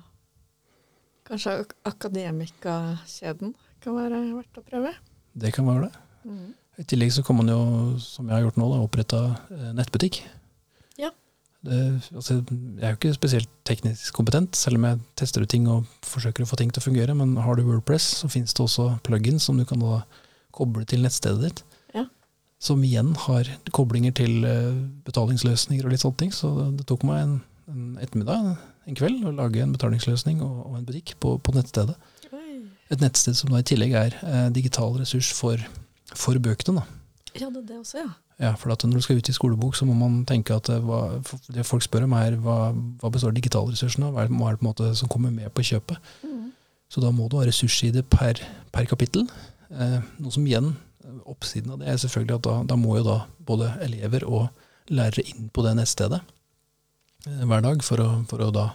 [1.27, 4.95] Kanskje ak akademikakjeden kan være verdt å prøve?
[5.35, 6.37] Det kan være det.
[6.77, 7.59] I tillegg så kan man jo,
[8.03, 9.21] som jeg har gjort nå, da, opprette
[9.57, 10.21] eh, nettbutikk.
[11.67, 12.17] Ja.
[12.17, 15.87] Altså, jeg er jo ikke spesielt teknisk kompetent, selv om jeg tester ut ting og
[16.07, 17.17] forsøker å få ting til å fungere.
[17.19, 20.01] Men har du Wordpress, så finnes det også plugins som du kan da
[20.57, 21.63] koble til nettstedet ditt.
[21.97, 22.07] Ja.
[22.63, 24.73] Som igjen har koblinger til eh,
[25.07, 26.35] betalingsløsninger og litt sånne ting.
[26.35, 27.39] Så det, tok meg en,
[27.73, 28.53] en ettermiddag,
[28.87, 31.97] en kveld, å lage en betalingsløsning og, og en butikk på, på nettstedet.
[32.31, 32.63] Oi.
[32.95, 35.61] Et nettsted som da i tillegg er eh, digital ressurs for,
[36.15, 36.81] for bøkene.
[36.81, 37.03] da.
[37.37, 38.15] Ja, det det også, ja.
[38.43, 40.83] Ja, for at når du skal ut i skolebok, så må man tenke at eh,
[40.85, 41.21] hva,
[41.53, 42.59] det folk spør om er hva,
[43.01, 44.17] hva består digitalressursene av?
[44.17, 46.13] Hva er, hva er det på en måte som kommer med på kjøpet?
[46.93, 48.41] Så da må du ha ressursside per,
[48.75, 49.27] per kapittel.
[49.73, 50.75] Eh, noe som igjen,
[51.27, 54.49] oppsiden av det er selvfølgelig at da, da må jo da både elever og
[54.93, 56.21] lærere inn på det nettstedet
[57.27, 58.69] eh, hver dag for å, for å da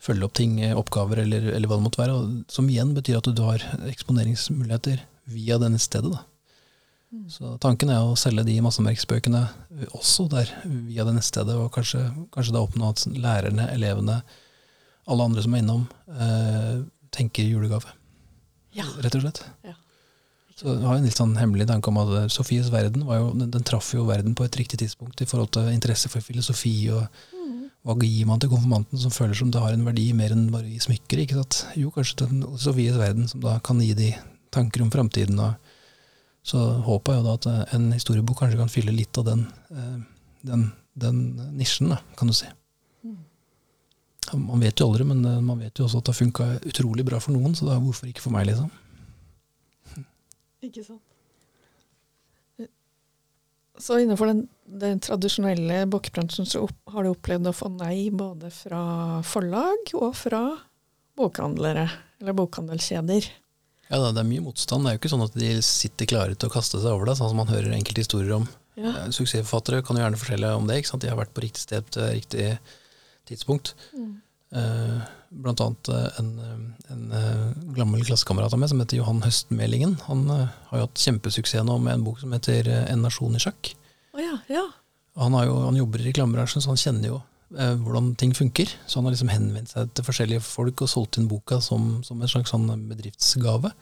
[0.00, 2.18] følge opp ting, eh, oppgaver eller, eller hva det måtte være.
[2.52, 6.14] Som igjen betyr at du har eksponeringsmuligheter via det nettstedet.
[6.14, 6.24] da.
[7.30, 9.40] Så tanken er å selge de massemerksbøkene
[9.98, 14.20] også der via det nettstedet, og kanskje, kanskje da oppnå at lærerne, elevene,
[15.10, 17.90] alle andre som er innom, eh, tenker julegave,
[18.76, 18.84] Ja.
[19.02, 19.42] rett og slett.
[19.66, 19.74] Ja.
[20.54, 23.50] Så jeg har en litt sånn hemmelig tanke om at Sofies verden var jo, den,
[23.50, 27.08] den traff jo verden på et riktig tidspunkt i forhold til interesse for filosofi, og
[27.82, 30.68] hva gir man til konfirmanten som føler som det har en verdi mer enn bare
[30.68, 31.64] i smykker, ikke sant?
[31.80, 34.14] Jo, kanskje den Sofies verden som da kan gi de
[34.52, 35.56] tanker om framtiden, og
[36.42, 39.44] så håper jeg jo da at eh, en historiebok kanskje kan fylle litt av den,
[39.74, 39.98] eh,
[40.48, 41.20] den, den
[41.58, 42.48] nisjen, kan du si.
[44.30, 47.04] Man vet jo aldri, men eh, man vet jo også at det har funka utrolig
[47.06, 48.70] bra for noen, så da hvorfor ikke for meg, liksom.
[50.66, 51.04] Ikke sant.
[53.80, 58.50] Så innenfor den, den tradisjonelle bokbransjen så opp, har du opplevd å få nei både
[58.52, 58.82] fra
[59.24, 60.42] forlag og fra
[61.16, 61.86] bokhandlere,
[62.20, 63.30] eller bokhandelkjeder.
[63.90, 64.84] Ja, Det er mye motstand.
[64.86, 67.16] Det er jo ikke sånn at de sitter klare til å kaste seg over det,
[67.18, 68.48] sånn som man hører enkelte historier om.
[68.78, 68.92] Ja.
[69.04, 70.78] Eh, Suksessforfattere kan jo gjerne fortelle om det.
[70.80, 71.02] ikke sant?
[71.02, 72.46] De har vært på riktig sted til riktig
[73.28, 73.74] tidspunkt.
[74.50, 75.00] Eh,
[75.30, 77.42] blant annet eh, en, eh, en eh,
[77.76, 79.96] gammel klassekamerat av meg som heter Johan Høstmelingen.
[80.08, 83.36] Han eh, har jo hatt kjempesuksess nå med en bok som heter eh, En nasjon
[83.38, 83.74] i sjakk.
[84.14, 84.64] Oh ja, ja.
[85.20, 87.20] Han, har jo, han jobber i reklamebransjen, så han kjenner jo
[87.56, 88.70] eh, hvordan ting funker.
[88.86, 92.20] Så han har liksom henvendt seg til forskjellige folk og solgt inn boka som, som
[92.20, 93.72] en slags sånn bedriftsgave.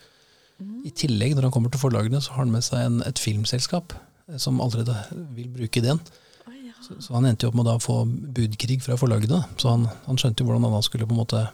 [0.59, 3.95] I tillegg, når han kommer til forlagene, så har han med seg en, et filmselskap
[3.95, 4.97] eh, som allerede
[5.37, 6.01] vil bruke ideen.
[6.49, 6.75] Oh, ja.
[6.83, 9.45] Så, så han endte jo opp med å få budkrig fra forlagene.
[9.61, 11.49] Så han, han skjønte jo hvordan han skulle på en måte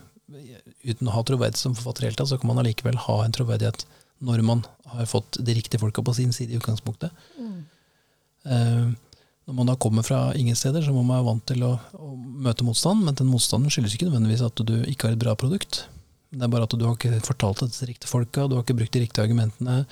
[0.85, 3.33] Uten å ha troverdighet som forfatter, helt hele tatt, så kan man allikevel ha en
[3.33, 3.87] troverdighet
[4.24, 7.12] når man har fått de riktige folka på sin side i utgangspunktet.
[8.44, 8.90] Eh,
[9.44, 12.14] når man da kommer fra ingen steder, så må man være vant til å, å
[12.16, 15.83] møte motstand, men den motstanden skyldes ikke nødvendigvis at du ikke har et bra produkt.
[16.35, 18.64] Det er bare at du har ikke fortalt det til de riktige folka, du har
[18.64, 19.83] ikke brukt de riktige argumentene,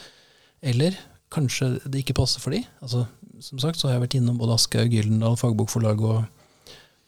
[0.73, 0.97] eller
[1.33, 2.63] kanskje det ikke passer for de.
[2.85, 3.05] Altså,
[3.45, 6.19] som sagt så har jeg vært innom både Aschehoug, Gyldendal, Fagbokforlag og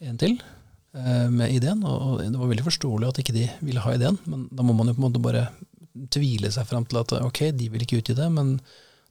[0.05, 3.97] en til eh, med ideen, og det var veldig forståelig at ikke de ville ha
[3.97, 5.47] ideen, men da må man jo på en måte bare
[6.13, 8.57] tvile seg fram til at ok, de vil ikke utgi det, men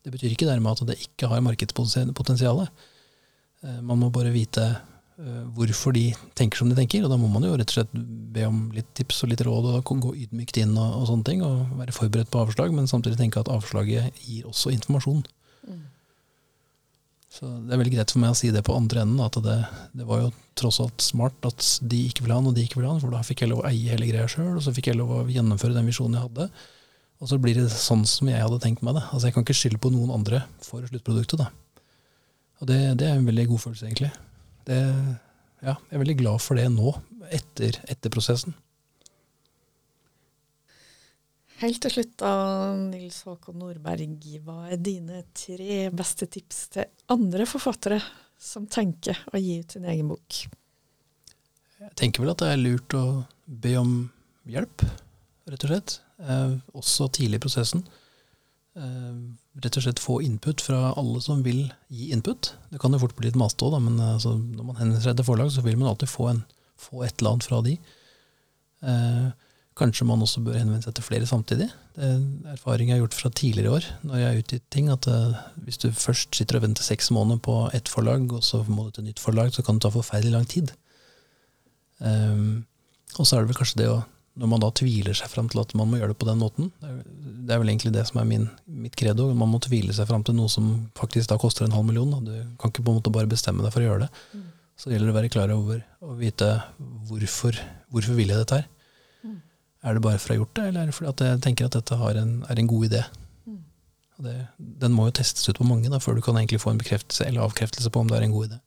[0.03, 2.65] det betyr ikke dermed at det ikke har markedspotensial.
[3.63, 7.29] Eh, Man må bare vite eh, hvorfor de tenker som de tenker, og da må
[7.31, 7.93] man jo rett og slett
[8.33, 11.29] be om litt tips og litt råd, og da gå ydmykt inn og, og sånne
[11.29, 15.23] ting, og være forberedt på avslag, men samtidig tenke at avslaget gir også informasjon.
[17.33, 19.55] Så det er veldig greit for meg å si det på andre enden, at det,
[19.97, 20.27] det var jo
[20.59, 23.09] tross alt smart at de ikke ville ha noe og de ikke ville ha for
[23.09, 25.23] da fikk jeg lov å eie hele greia sjøl, og så fikk jeg lov å
[25.33, 26.45] gjennomføre den visjonen jeg hadde.
[27.23, 29.05] Og så blir det sånn som jeg hadde tenkt meg det.
[29.09, 31.41] Altså Jeg kan ikke skylde på noen andre for sluttproduktet.
[31.41, 31.49] da.
[32.61, 34.11] Og det, det er en veldig god følelse, egentlig.
[34.67, 34.79] Det,
[35.63, 36.93] ja, jeg er veldig glad for det nå,
[37.33, 38.55] etter, etter prosessen.
[41.63, 42.33] Helt til slutt da,
[42.75, 48.01] Nils Håkon Nordberg, hva er dine tre beste tips til andre forfattere
[48.41, 50.41] som tenker å gi ut sin egen bok?
[51.83, 53.05] Jeg tenker vel at det er lurt å
[53.45, 53.93] be om
[54.49, 54.83] hjelp,
[55.47, 55.95] rett og slett.
[56.23, 57.83] Eh, også tidlig i prosessen.
[58.73, 59.17] Eh,
[59.61, 62.55] rett og slett få input fra alle som vil gi input.
[62.71, 65.27] Det kan jo fort bli litt masete òg, men altså, når man henvender seg til
[65.27, 66.43] forlag, så vil man alltid få, en,
[66.81, 67.75] få et eller annet fra de.
[68.83, 69.27] Eh,
[69.77, 71.69] kanskje man også bør henvende seg til flere samtidig.
[71.93, 74.89] Det er en erfaring jeg har gjort fra tidligere år når jeg har utgitt ting,
[74.93, 78.63] at eh, hvis du først sitter og venter seks måneder på ett forlag, og så
[78.65, 80.73] må du til nytt forlag, så kan det ta forferdelig lang tid.
[82.01, 82.41] Eh,
[83.19, 84.01] og så er det vel kanskje det å
[84.33, 86.71] når man da tviler seg fram til at man må gjøre det på den måten.
[86.81, 89.27] Det er, vel egentlig det som er min, mitt credo.
[89.37, 92.15] Man må tvile seg fram til noe som faktisk da koster en halv million.
[92.25, 94.23] Du kan ikke på en måte bare bestemme deg for å gjøre det.
[94.33, 94.47] Mm.
[94.73, 96.49] Så det gjelder å være klar over og vite
[97.09, 97.59] hvorfor,
[97.93, 98.65] hvorfor vil jeg dette her.
[99.21, 99.37] Mm.
[99.85, 101.69] Er det bare for å ha gjort det, eller er det fordi at jeg tenker
[101.69, 103.03] at dette en, er en god idé?
[103.45, 103.61] Mm.
[104.25, 104.35] Det,
[104.81, 107.29] den må jo testes ut på mange da, før du kan egentlig få en bekreftelse
[107.29, 108.59] eller avkreftelse på om det er en god idé.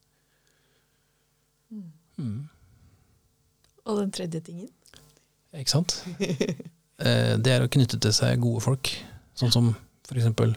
[1.74, 1.90] Mm.
[2.22, 2.40] mm.
[3.86, 4.70] Og den tredje tingen?
[5.54, 6.00] Ikke sant?
[6.96, 8.88] Eh, det er å knytte til seg gode folk.
[9.36, 9.66] Sånn som
[10.08, 10.54] for eksempel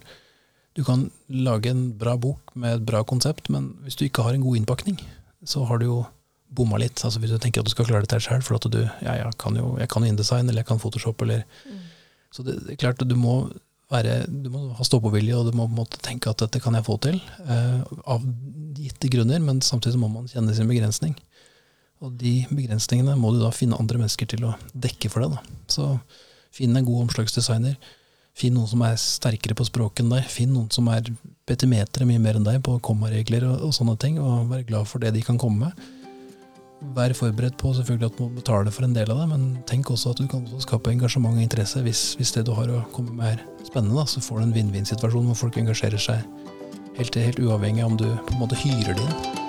[0.71, 4.37] Du kan lage en bra bok med et bra konsept, men hvis du ikke har
[4.37, 5.01] en god innpakning,
[5.43, 5.97] så har du jo
[6.55, 7.03] bomma litt.
[7.03, 9.33] Altså Hvis du tenker at du skal klare dette sjøl, for at du ja, jeg
[9.41, 11.81] kan jo jeg kan InDesign, eller jeg kan Photoshop, eller mm.
[12.31, 13.49] Så det, det, er klart du må
[13.89, 16.99] være, du må ha stå-på-vilje, og du må måtte tenke at dette kan jeg få
[17.01, 17.17] til.
[17.41, 18.25] Eh, av
[18.77, 21.15] gitte grunner, men samtidig må man kjenne sin begrensning.
[21.99, 25.35] Og de begrensningene må du da finne andre mennesker til å dekke for deg.
[25.35, 25.57] Da.
[25.67, 25.87] Så
[26.55, 27.75] finn en god omslagsdesigner.
[28.39, 30.27] Finn noen som er sterkere på språket enn deg.
[30.31, 31.09] Finn noen som er
[31.49, 35.03] petimetere mye mer enn deg på kommaregler og, og, sånne ting, og vær glad for
[35.03, 35.87] det de kan komme med.
[36.95, 39.91] Vær forberedt på selvfølgelig at du må betale for en del av det, men tenk
[39.91, 41.83] også at du kan skape engasjement og interesse.
[41.83, 44.55] Hvis, hvis det du har å komme med er spennende, da, så får du en
[44.55, 46.23] vinn-vinn-situasjon hvor folk engasjerer seg
[46.95, 49.48] helt, helt uavhengig av om du på en måte hyrer det inn.